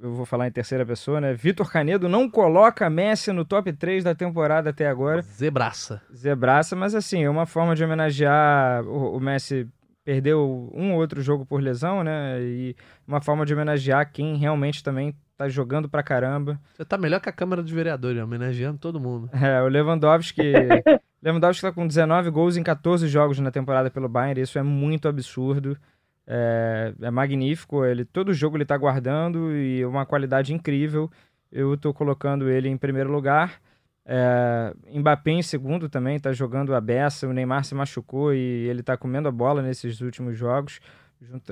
[0.00, 1.34] eu vou falar em terceira pessoa, né?
[1.34, 5.20] Vitor Canedo não coloca Messi no top 3 da temporada até agora.
[5.20, 6.00] Zebraça.
[6.14, 9.68] Zebraça, mas assim, é uma forma de homenagear o, o Messi
[10.02, 12.40] perdeu um ou outro jogo por lesão, né?
[12.40, 12.74] E
[13.06, 16.60] uma forma de homenagear quem realmente também tá jogando pra caramba.
[16.72, 19.28] Você tá melhor que a Câmara dos Vereadores, homenageando todo mundo.
[19.32, 20.42] É, o Lewandowski.
[21.22, 25.08] Lewandowski tá com 19 gols em 14 jogos na temporada pelo Bayern, isso é muito
[25.08, 25.76] absurdo.
[26.26, 31.10] É, é magnífico, ele todo jogo ele tá guardando e uma qualidade incrível.
[31.50, 33.60] Eu tô colocando ele em primeiro lugar.
[34.04, 37.26] É, Mbappé em segundo também, tá jogando a beça.
[37.26, 40.80] O Neymar se machucou e ele tá comendo a bola nesses últimos jogos,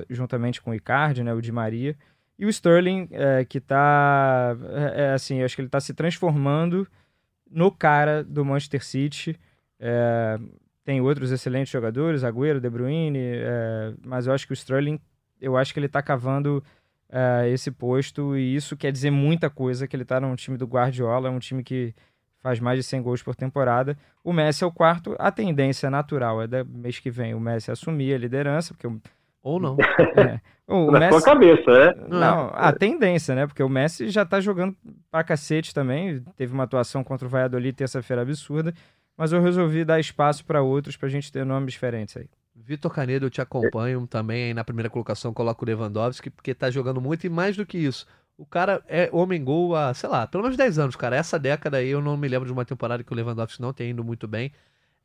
[0.09, 1.95] juntamente com o Icardi, né, o Di Maria.
[2.41, 4.57] E o Sterling, é, que tá.
[4.71, 6.87] É, é, assim, acho que ele tá se transformando
[7.47, 9.39] no cara do Manchester City.
[9.79, 10.39] É,
[10.83, 14.99] tem outros excelentes jogadores, Agüero, De Bruyne, é, mas eu acho que o Sterling,
[15.39, 16.63] eu acho que ele tá cavando
[17.07, 20.65] é, esse posto e isso quer dizer muita coisa, que ele tá num time do
[20.65, 21.93] Guardiola, é um time que
[22.39, 23.95] faz mais de 100 gols por temporada.
[24.23, 27.69] O Messi é o quarto, a tendência natural é da mês que vem o Messi
[27.69, 28.87] assumir a liderança, porque
[29.41, 29.77] ou não.
[30.17, 30.39] É.
[30.67, 31.11] O Na Messi...
[31.11, 32.05] sua cabeça, né?
[32.07, 33.45] Não, a tendência, né?
[33.45, 34.73] Porque o Messi já tá jogando
[35.09, 36.23] pra cacete também.
[36.37, 38.73] Teve uma atuação contra o Valladolid terça-feira absurda.
[39.17, 42.29] Mas eu resolvi dar espaço para outros pra gente ter nomes diferentes aí.
[42.55, 46.69] Vitor Canedo, eu te acompanho também aí na primeira colocação, coloco o Lewandowski, porque tá
[46.69, 48.05] jogando muito e mais do que isso.
[48.37, 51.15] O cara é homem gol há, sei lá, pelo menos 10 anos, cara.
[51.15, 53.91] Essa década aí eu não me lembro de uma temporada que o Lewandowski não tenha
[53.91, 54.51] indo muito bem.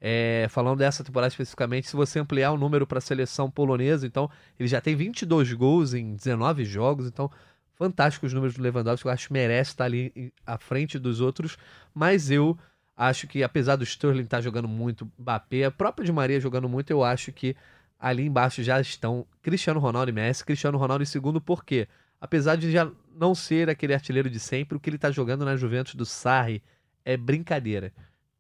[0.01, 4.31] É, falando dessa temporada especificamente, se você ampliar o número para a seleção polonesa, então
[4.59, 7.31] ele já tem 22 gols em 19 jogos, então
[7.75, 11.57] fantásticos os números do Lewandowski, eu acho que merece estar ali à frente dos outros,
[11.95, 12.59] mas eu
[12.97, 16.91] acho que apesar do Sterling estar jogando muito, Mbappé, a própria de Maria jogando muito,
[16.91, 17.57] eu acho que
[17.99, 21.89] ali embaixo já estão Cristiano Ronaldo e Messi, Cristiano Ronaldo em segundo, por quê?
[22.21, 25.57] Apesar de já não ser aquele artilheiro de sempre, o que ele está jogando na
[25.57, 26.63] Juventus do Sarri
[27.05, 27.93] é brincadeira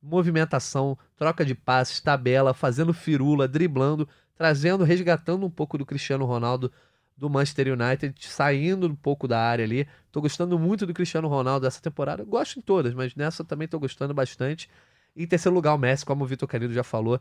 [0.06, 6.70] movimentação, troca de passes, tabela, fazendo firula, driblando, trazendo, resgatando um pouco do Cristiano Ronaldo
[7.16, 9.88] do Manchester United, saindo um pouco da área ali.
[10.12, 12.22] Tô gostando muito do Cristiano Ronaldo dessa temporada.
[12.24, 14.68] gosto em todas, mas nessa também tô gostando bastante.
[15.16, 17.18] Em terceiro lugar, o Messi, como o Vitor Canido já falou,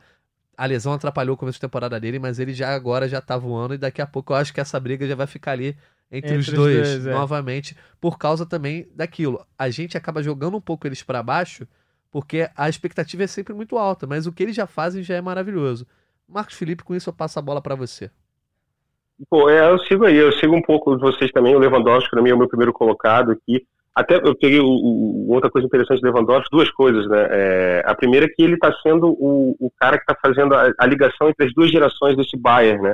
[0.57, 3.73] a lesão atrapalhou o começo de temporada dele, mas ele já agora já tá voando
[3.73, 5.77] e daqui a pouco eu acho que essa briga já vai ficar ali
[6.11, 7.11] entre, entre os dois, dois é.
[7.11, 9.45] novamente, por causa também daquilo.
[9.57, 11.65] A gente acaba jogando um pouco eles para baixo
[12.16, 15.22] porque a expectativa é sempre muito alta, mas o que eles já fazem já é
[15.22, 15.86] maravilhoso.
[16.26, 18.09] Marcos Felipe, com isso eu passo a bola para você.
[19.30, 21.53] Pô, é, eu sigo aí, eu sigo um pouco de vocês também.
[21.53, 23.68] O Lewandowski, mim, é o meu primeiro colocado aqui.
[23.93, 27.28] Até eu peguei o, o, outra coisa interessante do Lewandowski, duas coisas, né?
[27.32, 30.72] É, a primeira é que ele está sendo o, o, cara que está fazendo a,
[30.80, 32.93] a, ligação entre as duas gerações desse Bayern, né?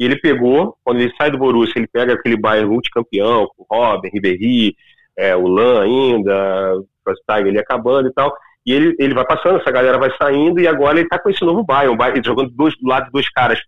[0.00, 4.08] E ele pegou, quando ele sai do Borussia, ele pega aquele Bayern multicampeão, com Robin,
[4.08, 4.74] Ribéry,
[5.16, 6.86] é, o Lan ainda, o
[7.28, 8.36] Tiger ali acabando e tal.
[8.64, 11.44] E ele, ele vai passando, essa galera vai saindo, e agora ele está com esse
[11.44, 13.60] novo Bayern, um jogando dois, do lado de dois caras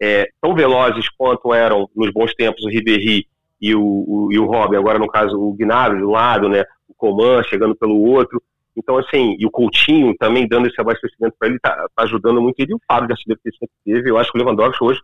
[0.00, 3.26] é, tão velozes quanto eram nos bons tempos o Ribéry
[3.60, 6.64] e o, o, e o Robin, agora no caso o Gnabry de um lado, né,
[6.88, 8.42] o Coman chegando pelo outro.
[8.76, 12.60] Então, assim, e o Coutinho também dando esse abastecimento para ele, tá, tá, ajudando muito
[12.60, 12.72] ele.
[12.72, 15.00] E o Fábio de artilheiro que ele teve, eu acho que o Lewandowski hoje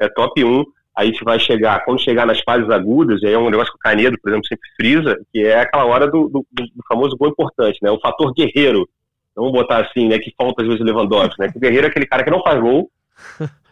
[0.00, 0.64] é top 1 aí
[0.96, 3.78] a gente vai chegar, quando chegar nas fases agudas, e aí é um negócio que
[3.78, 7.28] o Canedo, por exemplo, sempre frisa, que é aquela hora do, do, do famoso gol
[7.28, 7.90] importante, né?
[7.90, 8.88] O fator guerreiro.
[9.34, 10.18] Vamos botar assim, né?
[10.18, 11.50] Que falta às vezes o Lewandowski, né?
[11.50, 12.88] Que o guerreiro é aquele cara que não faz gol,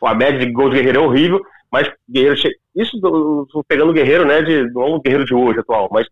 [0.02, 2.36] a média de gol de guerreiro é horrível, Mas Guerreiro,
[2.74, 6.06] isso pegando o Guerreiro, né, de, não é um Guerreiro de hoje atual, mas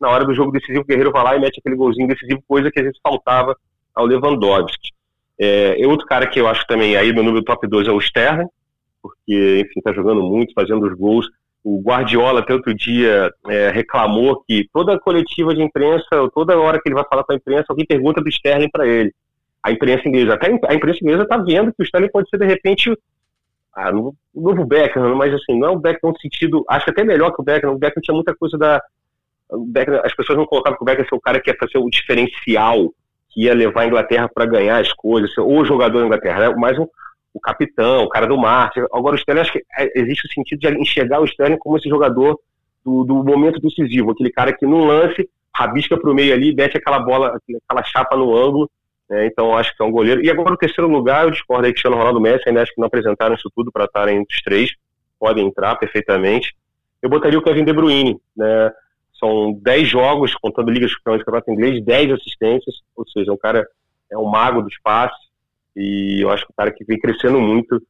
[0.00, 2.70] na hora do jogo decisivo, o Guerreiro vai lá e mete aquele golzinho decisivo, coisa
[2.70, 3.56] que às vezes faltava
[3.94, 4.90] ao Lewandowski.
[5.38, 8.48] É, outro cara que eu acho também aí no número top 2 é o Sterling,
[9.08, 11.26] porque, enfim, tá jogando muito, fazendo os gols.
[11.64, 16.88] O Guardiola, até outro dia, é, reclamou que toda coletiva de imprensa, toda hora que
[16.88, 19.12] ele vai falar com a imprensa, alguém pergunta do Sterling para ele.
[19.62, 22.46] A imprensa inglesa, até a imprensa inglesa está vendo que o Sterling pode ser, de
[22.46, 22.96] repente,
[23.74, 27.02] ah, o novo Beckham, mas assim, não é o Beckham no sentido, acho que até
[27.02, 28.80] melhor que o Beckham, o Beckham tinha muita coisa da...
[29.68, 31.90] Beckham, as pessoas não colocavam que o Beckham ser o cara que ia fazer o
[31.90, 32.92] diferencial,
[33.30, 36.56] que ia levar a Inglaterra para ganhar as coisas, o jogador da Inglaterra, né?
[36.56, 36.86] mais um,
[37.36, 38.86] o capitão, o cara do marketing.
[38.92, 41.88] Agora, o Sterling, acho que é, existe o sentido de enxergar o Sterling como esse
[41.88, 42.40] jogador
[42.82, 46.78] do, do momento decisivo, aquele cara que num lance rabisca para o meio ali, mete
[46.78, 48.70] aquela bola, aquela chapa no ângulo.
[49.08, 49.26] Né?
[49.26, 50.24] Então, acho que é um goleiro.
[50.24, 52.80] E agora, o terceiro lugar, eu discordo aí que Cristiano Ronaldo Messi, ainda acho que
[52.80, 54.70] não apresentaram isso tudo para estarem entre os três,
[55.20, 56.54] podem entrar perfeitamente.
[57.02, 58.72] Eu botaria o Kevin De Bruyne, né?
[59.20, 63.66] São 10 jogos, contando Ligas Campeões do Campeonato Inglês, 10 assistências, ou seja, um cara
[64.10, 65.16] é um mago do espaço,
[65.76, 67.80] e eu acho que o cara que vem crescendo muito,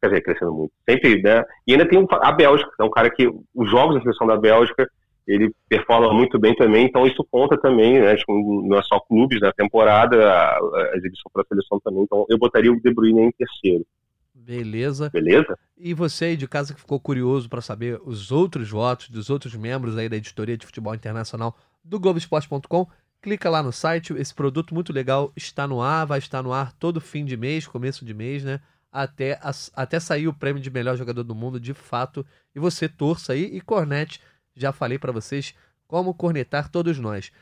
[0.00, 1.44] quer dizer, crescendo muito, sempre, né?
[1.66, 4.90] E ainda tem a Bélgica, é um cara que os jogos da seleção da Bélgica,
[5.26, 8.16] ele performa muito bem também, então isso conta também, né?
[8.28, 12.02] Não é só clubes na temporada, a, a exibição para a seleção também.
[12.02, 13.86] Então eu botaria o De Bruyne em terceiro.
[14.34, 15.08] Beleza.
[15.10, 15.56] Beleza?
[15.78, 19.54] E você aí de casa que ficou curioso para saber os outros votos dos outros
[19.54, 22.88] membros aí da editoria de futebol internacional do Globoesporte.com,
[23.22, 24.12] clica lá no site.
[24.14, 27.66] Esse produto muito legal está no ar, vai estar no ar todo fim de mês,
[27.66, 28.60] começo de mês, né?
[28.90, 29.38] Até,
[29.74, 32.26] até sair o prêmio de melhor jogador do mundo de fato.
[32.54, 34.20] E você torça aí e cornete.
[34.54, 35.54] Já falei para vocês
[35.86, 37.32] como cornetar todos nós.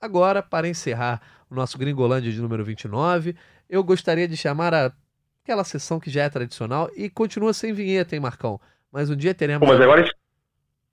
[0.00, 1.20] Agora, para encerrar
[1.50, 3.36] o nosso Gringolândia de número 29,
[3.68, 4.92] eu gostaria de chamar a,
[5.42, 8.58] aquela sessão que já é tradicional e continua sem vinheta, hein, Marcão?
[8.90, 9.66] Mas um dia teremos.
[9.66, 10.08] Pô, mas agora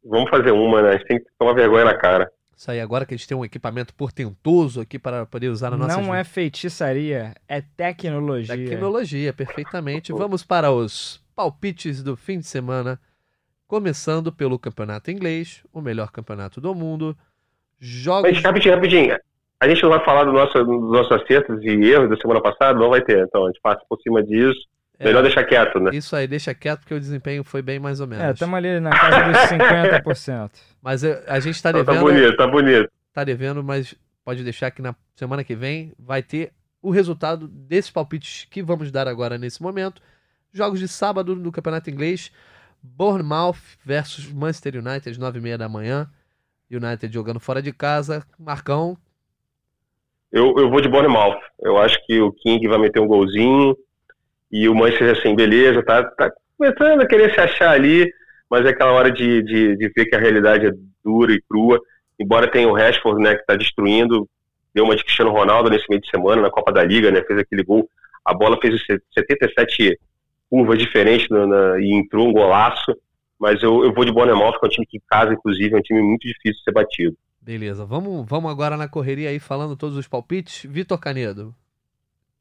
[0.03, 0.89] vamos fazer uma, né?
[0.89, 2.31] A gente tem que tomar vergonha na cara.
[2.55, 5.77] Isso aí, agora que a gente tem um equipamento portentoso aqui para poder usar na
[5.77, 5.99] nossa.
[5.99, 8.55] Não é feitiçaria, é tecnologia.
[8.55, 10.13] Tecnologia, perfeitamente.
[10.13, 12.99] Vamos para os palpites do fim de semana.
[13.67, 17.17] Começando pelo campeonato inglês, o melhor campeonato do mundo.
[17.79, 18.31] Jogos.
[18.31, 19.17] Mas, rapidinho, rapidinho.
[19.59, 22.77] A gente não vai falar do nosso, dos nossos acertos e erros da semana passada?
[22.77, 23.23] Não vai ter.
[23.23, 24.59] Então, a gente passa por cima disso.
[25.01, 25.89] É, Melhor deixar quieto, né?
[25.93, 28.23] Isso aí, deixa quieto, porque o desempenho foi bem mais ou menos.
[28.23, 29.37] É, estamos ali na casa dos
[30.15, 30.51] 50%.
[30.79, 31.95] Mas a gente está devendo.
[31.95, 32.91] Tá bonito, tá bonito.
[33.11, 36.51] Tá devendo, mas pode deixar que na semana que vem vai ter
[36.83, 40.03] o resultado desses palpites que vamos dar agora nesse momento.
[40.53, 42.31] Jogos de sábado no Campeonato Inglês.
[42.83, 46.07] Bournemouth versus Manchester United, 9h30 da manhã.
[46.69, 48.23] United jogando fora de casa.
[48.37, 48.95] Marcão.
[50.31, 51.39] Eu, eu vou de Bournemouth.
[51.59, 53.75] Eu acho que o King vai meter um golzinho.
[54.51, 58.11] E o Manchester, assim, beleza, tá, tá começando a querer se achar ali,
[58.49, 60.71] mas é aquela hora de, de, de ver que a realidade é
[61.03, 61.79] dura e crua.
[62.19, 64.29] Embora tenha o Rashford, né, que tá destruindo,
[64.73, 67.39] deu uma de Cristiano Ronaldo nesse meio de semana, na Copa da Liga, né, fez
[67.39, 67.89] aquele gol.
[68.25, 68.79] A bola fez
[69.13, 69.97] 77
[70.49, 72.93] curvas diferentes na, na, e entrou um golaço.
[73.39, 75.77] Mas eu, eu vou de Bournemouth, que é um time que em casa, inclusive, é
[75.77, 77.17] um time muito difícil de ser batido.
[77.41, 80.69] Beleza, vamos, vamos agora na correria aí falando todos os palpites.
[80.69, 81.55] Vitor Canedo.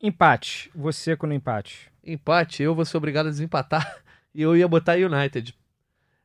[0.03, 0.71] Empate.
[0.75, 4.03] Você com o empate empate, eu vou ser obrigado a desempatar
[4.35, 5.55] e eu ia botar United.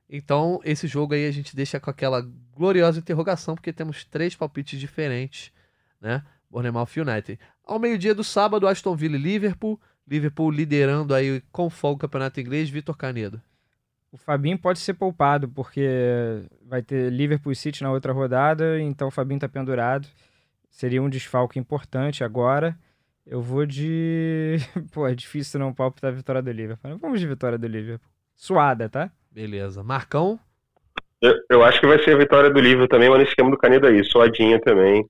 [0.10, 2.22] Então, esse jogo aí a gente deixa com aquela
[2.56, 5.52] gloriosa interrogação, porque temos três palpites diferentes,
[6.00, 6.24] né?
[6.50, 7.40] Bournemouth United.
[7.66, 9.80] Ao meio-dia do sábado, Aston Villa e Liverpool.
[10.08, 12.70] Liverpool liderando aí com folga o campeonato inglês.
[12.70, 13.42] Vitor Canedo.
[14.12, 19.10] O Fabinho pode ser poupado, porque vai ter Liverpool e City na outra rodada, então
[19.10, 20.08] o Fabinho tá pendurado.
[20.70, 22.78] Seria um desfalque importante agora.
[23.26, 24.58] Eu vou de.
[24.94, 26.98] Pô, é difícil não palpitar a vitória do Liverpool.
[26.98, 28.08] Vamos de vitória do Liverpool.
[28.36, 29.10] Suada, tá?
[29.32, 29.84] Beleza.
[29.84, 30.40] Marcão?
[31.22, 33.58] Eu, eu acho que vai ser a vitória do Liverpool também, mas no esquema do
[33.58, 34.04] Canedo aí.
[34.04, 35.10] Suadinha também.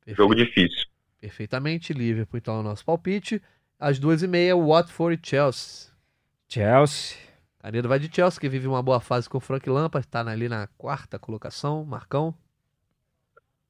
[0.00, 0.16] Perfeito.
[0.16, 0.86] Jogo difícil.
[1.20, 1.92] Perfeitamente.
[1.92, 3.42] Liverpool, então, é o nosso palpite.
[3.78, 5.92] Às duas e meia, Watford e Chelsea.
[6.48, 7.18] Chelsea.
[7.58, 10.06] Canedo vai de Chelsea, que vive uma boa fase com o Frank Lampard.
[10.06, 11.84] Tá ali na quarta colocação.
[11.84, 12.34] Marcão?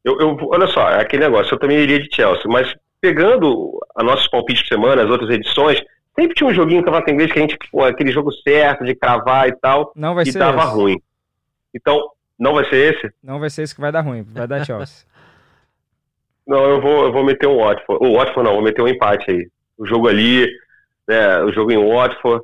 [0.04, 4.02] Eu, eu, olha só, é aquele negócio, eu também iria de Chelsea, mas pegando a
[4.02, 5.78] nossos palpites de semana, as outras edições,
[6.18, 8.94] sempre tinha um joguinho que tava inglês que a gente, pô, aquele jogo certo de
[8.94, 10.72] cravar e tal, não vai e ser dava esse.
[10.72, 11.02] ruim.
[11.74, 13.14] Então, não vai ser esse?
[13.22, 15.04] Não vai ser esse que vai dar ruim, vai dar Chelsea.
[16.48, 18.06] não, eu vou, eu vou meter um Watford.
[18.06, 19.48] O Watford não, vou meter um empate aí.
[19.76, 20.48] O jogo ali,
[21.06, 22.42] né, o jogo em Watford,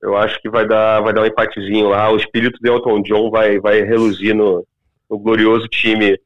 [0.00, 2.10] eu acho que vai dar, vai dar um empatezinho lá.
[2.10, 4.66] O espírito de Elton John vai, vai reluzir no,
[5.10, 6.18] no glorioso time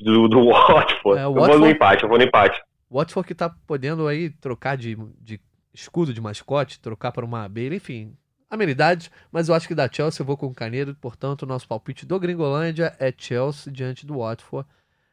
[0.00, 1.20] do, do Watford.
[1.20, 1.52] É, o Watford.
[1.52, 2.58] Eu vou no empate, eu vou no empate.
[2.90, 5.40] Watford que tá podendo aí trocar de, de
[5.72, 8.16] escudo de mascote, trocar para uma abelha, enfim.
[8.50, 11.68] amenidades, mas eu acho que da Chelsea eu vou com o Canedo, portanto, o nosso
[11.68, 14.68] palpite do Gringolândia é Chelsea diante do Watford.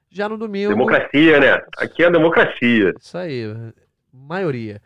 [0.10, 0.70] Já no domingo.
[0.70, 1.62] Democracia, né?
[1.78, 2.94] Aqui é democracia.
[2.98, 3.44] Isso aí,
[4.14, 4.82] maioria.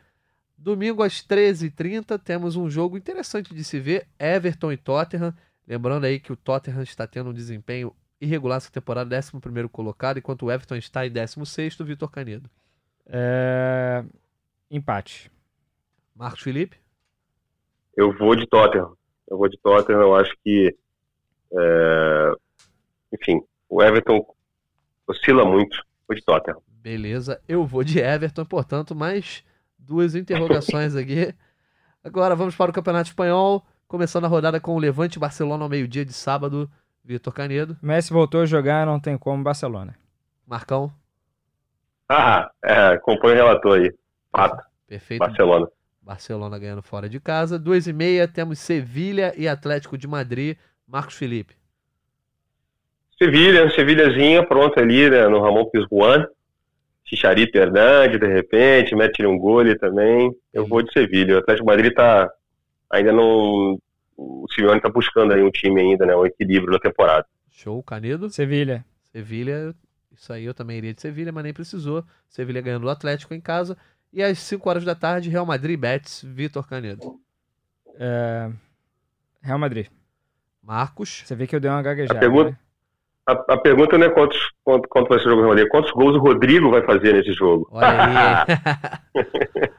[0.57, 5.33] Domingo às 13h30 temos um jogo interessante de se ver: Everton e Tottenham.
[5.67, 10.47] Lembrando aí que o Tottenham está tendo um desempenho irregular essa temporada, 11 colocado, enquanto
[10.47, 12.49] o Everton está em 16, Vitor Canedo.
[13.09, 14.03] É...
[14.69, 15.31] Empate.
[16.15, 16.77] Marcos Felipe?
[17.97, 18.95] Eu vou de Tottenham.
[19.27, 20.01] Eu vou de Tottenham.
[20.01, 20.75] Eu acho que,
[21.53, 22.31] é...
[23.11, 24.23] enfim, o Everton
[25.07, 25.83] oscila muito.
[26.07, 26.61] Vou de Tottenham.
[26.67, 27.41] Beleza.
[27.47, 29.43] Eu vou de Everton, portanto, mais
[29.77, 31.33] duas interrogações aqui.
[32.03, 36.05] Agora vamos para o Campeonato Espanhol, começando a rodada com o Levante Barcelona ao meio-dia
[36.05, 36.69] de sábado.
[37.03, 37.77] Vitor Canedo.
[37.81, 39.97] Messi voltou a jogar, não tem como Barcelona.
[40.45, 40.93] Marcão.
[42.11, 43.93] Ah, é, compõe o relator aí.
[44.31, 44.63] Fato.
[44.87, 45.19] Perfeito.
[45.19, 45.67] Barcelona.
[46.01, 47.59] Barcelona ganhando fora de casa.
[47.59, 50.57] Duas e meia, temos Sevilha e Atlético de Madrid.
[50.87, 51.53] Marcos Felipe.
[53.15, 56.25] Sevilha, Sevilhazinha, pronto ali, né, no Ramon Pizjuan.
[57.05, 60.31] Chicharito Hernandes, de repente, mete um gole também.
[60.51, 61.35] Eu vou de Sevilha.
[61.35, 62.27] O Atlético de Madrid tá
[62.89, 63.77] ainda não
[64.17, 67.25] o Simeone tá buscando aí um time ainda, né, um equilíbrio na temporada.
[67.51, 68.29] Show, Canedo.
[68.29, 68.83] Sevilha.
[69.11, 69.73] Sevilha,
[70.11, 72.03] isso aí eu também iria de Sevilha, mas nem precisou.
[72.27, 73.77] Sevilha ganhando o Atlético em casa.
[74.11, 77.19] E às 5 horas da tarde, Real Madrid Betis, Vitor Canedo.
[77.95, 78.49] É...
[79.41, 79.87] Real Madrid.
[80.63, 81.23] Marcos.
[81.25, 82.17] Você vê que eu dei uma gaguejada.
[82.17, 82.57] A pergunta, né?
[83.25, 85.69] a, a pergunta não é quantos, quanto, quanto vai ser o jogo do Real Madrid,
[85.69, 87.67] quantos gols o Rodrigo vai fazer nesse jogo.
[87.71, 89.23] Olha aí.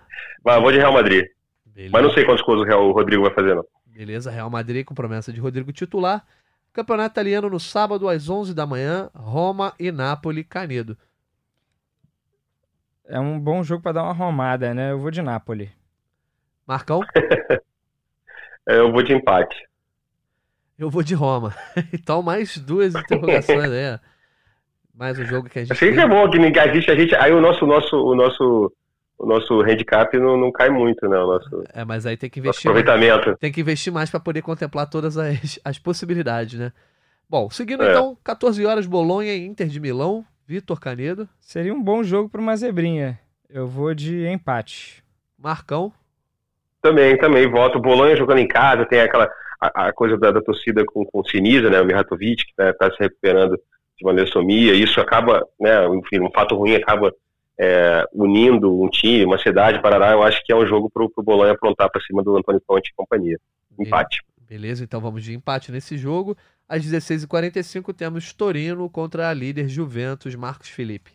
[0.42, 1.26] vai, vou de Real Madrid.
[1.66, 1.92] Beleza.
[1.92, 3.64] Mas não sei quantos gols o, Real, o Rodrigo vai fazer, não.
[3.86, 6.24] Beleza, Real Madrid com promessa de Rodrigo titular.
[6.72, 10.96] Campeonato italiano no sábado às 11 da manhã, Roma e Napoli, Canedo.
[13.04, 14.92] É um bom jogo para dar uma romada, né?
[14.92, 15.70] Eu vou de Napoli.
[16.64, 17.00] Marcão?
[18.68, 19.68] É, eu vou de empate.
[20.78, 21.54] Eu vou de Roma.
[21.92, 23.98] Então, mais duas interrogações aí.
[24.94, 25.76] Mais um jogo que a gente.
[25.76, 26.04] Sempre tem.
[26.04, 27.14] é bom que ninguém a gente, a gente.
[27.16, 28.72] Aí o nosso, nosso, o nosso,
[29.22, 31.18] o nosso handicap não, não cai muito, né?
[31.18, 32.70] O nosso, É, mas aí tem que investir.
[32.70, 32.80] mais.
[32.80, 33.36] aproveitamento.
[33.38, 36.72] Tem que investir mais para poder contemplar todas as, as possibilidades, né?
[37.28, 37.90] Bom, seguindo É.
[37.90, 42.40] então, 14 horas, Bolonha e Inter de Milão, Vitor Canedo, Seria um bom jogo para
[42.40, 43.20] uma zebrinha.
[43.48, 45.04] Eu vou de empate.
[45.38, 45.92] Marcão.
[46.82, 47.48] Também, também.
[47.48, 47.78] Voto.
[47.78, 51.28] Bolonha jogando em casa, tem aquela a, a coisa da, da torcida com, com o
[51.28, 51.80] Sinisa, né?
[51.80, 53.54] O Mihatovic, que está se recuperando
[53.98, 54.72] de uma leucemia.
[54.72, 55.86] Isso acaba, né?
[55.88, 57.12] Enfim, um fato ruim acaba
[57.62, 60.12] é, unindo um time, uma cidade, Parará.
[60.12, 62.88] Eu acho que é um jogo para o Bolonha aprontar para cima do Antônio Conte
[62.88, 63.38] e companhia.
[63.78, 64.22] Empate.
[64.48, 66.34] Beleza, então vamos de empate nesse jogo.
[66.66, 71.12] Às 16h45 temos Torino contra a líder Juventus, Marcos Felipe.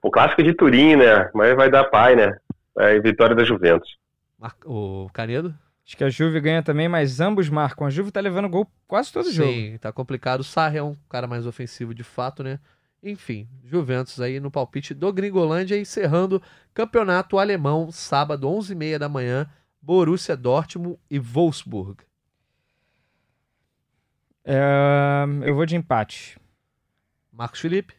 [0.00, 1.28] O clássico de Turim, né?
[1.34, 2.38] Mas vai dar pai, né?
[2.78, 3.96] É, vitória da Juventus.
[4.38, 4.54] Mar...
[4.64, 5.52] O Canedo?
[5.84, 7.86] Acho que a Juve ganha também, mas ambos marcam.
[7.86, 9.50] A Juve tá levando gol quase todo jogo.
[9.50, 10.40] Sim, tá complicado.
[10.40, 12.60] O Sarri é um cara mais ofensivo de fato, né?
[13.02, 16.42] Enfim, Juventus aí no palpite do Gringolândia, encerrando
[16.74, 19.48] campeonato alemão, sábado, 11h30 da manhã,
[19.80, 22.02] Borussia Dortmund e Wolfsburg.
[24.44, 26.38] É, eu vou de empate.
[27.32, 27.94] Marcos Felipe?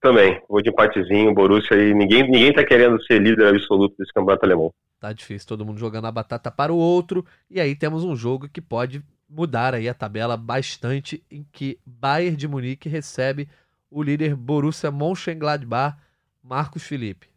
[0.00, 1.92] Também, vou de empatezinho, Borussia aí.
[1.92, 4.72] Ninguém, ninguém tá querendo ser líder absoluto desse campeonato alemão.
[5.00, 7.24] Tá difícil, todo mundo jogando a batata para o outro.
[7.50, 12.36] E aí temos um jogo que pode mudar aí a tabela bastante, em que Bayern
[12.36, 13.48] de Munique recebe
[13.90, 15.96] o líder Borussia Mönchengladbach,
[16.42, 17.28] Marcos Felipe.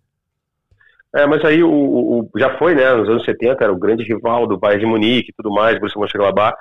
[1.15, 2.93] É, mas aí o, o- já foi, né?
[2.93, 5.99] Nos anos 70 era o grande rival do Bayern de Munique e tudo mais, Borussia
[5.99, 6.55] Mönchengladbach.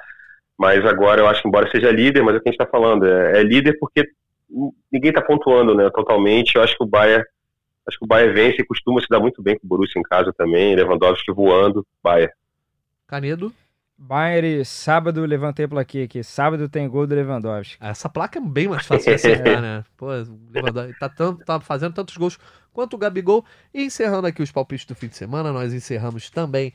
[0.58, 2.70] Mas agora eu acho que embora seja líder, mas é o que a gente está
[2.70, 4.04] falando, é, é líder porque
[4.92, 5.90] ninguém está pontuando, né?
[5.90, 6.56] Totalmente.
[6.56, 7.24] Eu acho que o Bayern,
[7.88, 10.04] acho que o Bayern vence e costuma se dar muito bem com o Borussia em
[10.04, 10.76] casa também.
[10.76, 12.32] Lewandowski voando, Bayern.
[13.06, 13.52] Canedo?
[14.00, 16.22] Bayern, sábado, levantei a plaquinha aqui.
[16.22, 17.76] Sábado tem gol do Lewandowski.
[17.80, 19.84] Essa placa é bem mais fácil de acertar, né?
[19.96, 22.38] Pô, o Lewandowski tá, tanto, tá fazendo tantos gols
[22.72, 23.44] quanto o Gabigol.
[23.74, 26.72] E encerrando aqui os palpites do fim de semana, nós encerramos também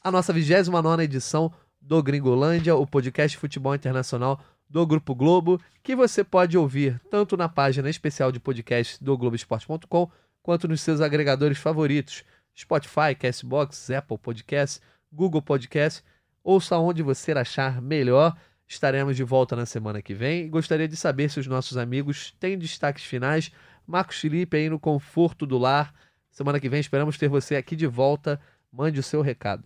[0.00, 5.96] a nossa 29 edição do Gringolândia, o podcast de futebol internacional do Grupo Globo, que
[5.96, 10.08] você pode ouvir tanto na página especial de podcast do Globoesporte.com,
[10.40, 12.22] quanto nos seus agregadores favoritos,
[12.56, 14.80] Spotify, Castbox, Apple Podcasts,
[15.12, 16.04] Google Podcasts,
[16.42, 18.34] ouça onde você achar melhor.
[18.66, 22.56] Estaremos de volta na semana que vem gostaria de saber se os nossos amigos têm
[22.56, 23.50] destaques finais.
[23.86, 25.92] Marcos Felipe aí no conforto do lar.
[26.30, 28.40] Semana que vem esperamos ter você aqui de volta.
[28.72, 29.64] Mande o seu recado.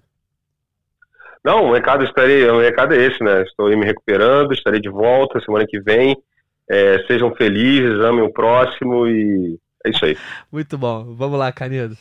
[1.44, 3.42] Não, o recado, estarei, o recado é esse, né?
[3.42, 6.16] Estou me recuperando, estarei de volta semana que vem.
[6.70, 10.16] É, sejam felizes, amem o próximo e é isso aí.
[10.50, 11.14] Muito bom.
[11.14, 11.94] Vamos lá, Canedo.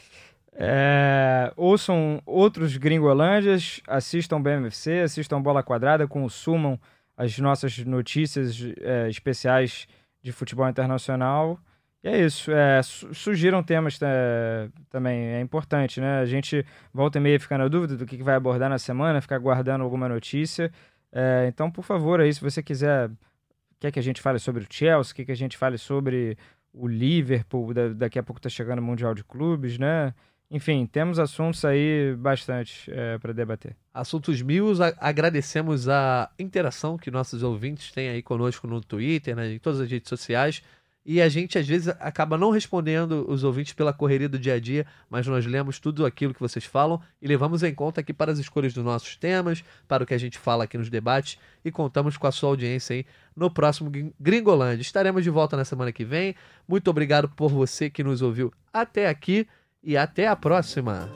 [0.55, 6.79] É, ouçam outros Gringolândias, assistam BMFC, assistam Bola Quadrada, consumam
[7.17, 9.87] as nossas notícias é, especiais
[10.21, 11.59] de futebol internacional.
[12.03, 12.51] E é isso.
[12.51, 12.81] É,
[13.65, 16.19] temas é, também, é importante, né?
[16.19, 19.37] A gente volta e meia fica na dúvida do que, vai abordar na semana, ficar
[19.39, 20.71] guardando alguma notícia.
[21.11, 23.09] É, então, por favor, aí, se você quiser,
[23.79, 26.37] quer que a gente fale sobre o Chelsea, quer que a gente fale sobre
[26.73, 30.13] o Liverpool, da, daqui a pouco está chegando o Mundial de Clubes, né?
[30.55, 33.75] Enfim, temos assuntos aí bastante é, para debater.
[33.91, 39.57] Assuntos mil, agradecemos a interação que nossos ouvintes têm aí conosco no Twitter, né, em
[39.57, 40.61] todas as redes sociais.
[41.03, 44.59] E a gente, às vezes, acaba não respondendo os ouvintes pela correria do dia a
[44.59, 48.31] dia, mas nós lemos tudo aquilo que vocês falam e levamos em conta aqui para
[48.31, 51.71] as escolhas dos nossos temas, para o que a gente fala aqui nos debates e
[51.71, 54.83] contamos com a sua audiência aí no próximo Gringolândia.
[54.83, 56.35] Estaremos de volta na semana que vem.
[56.67, 59.47] Muito obrigado por você que nos ouviu até aqui
[59.83, 61.09] e até a próxima.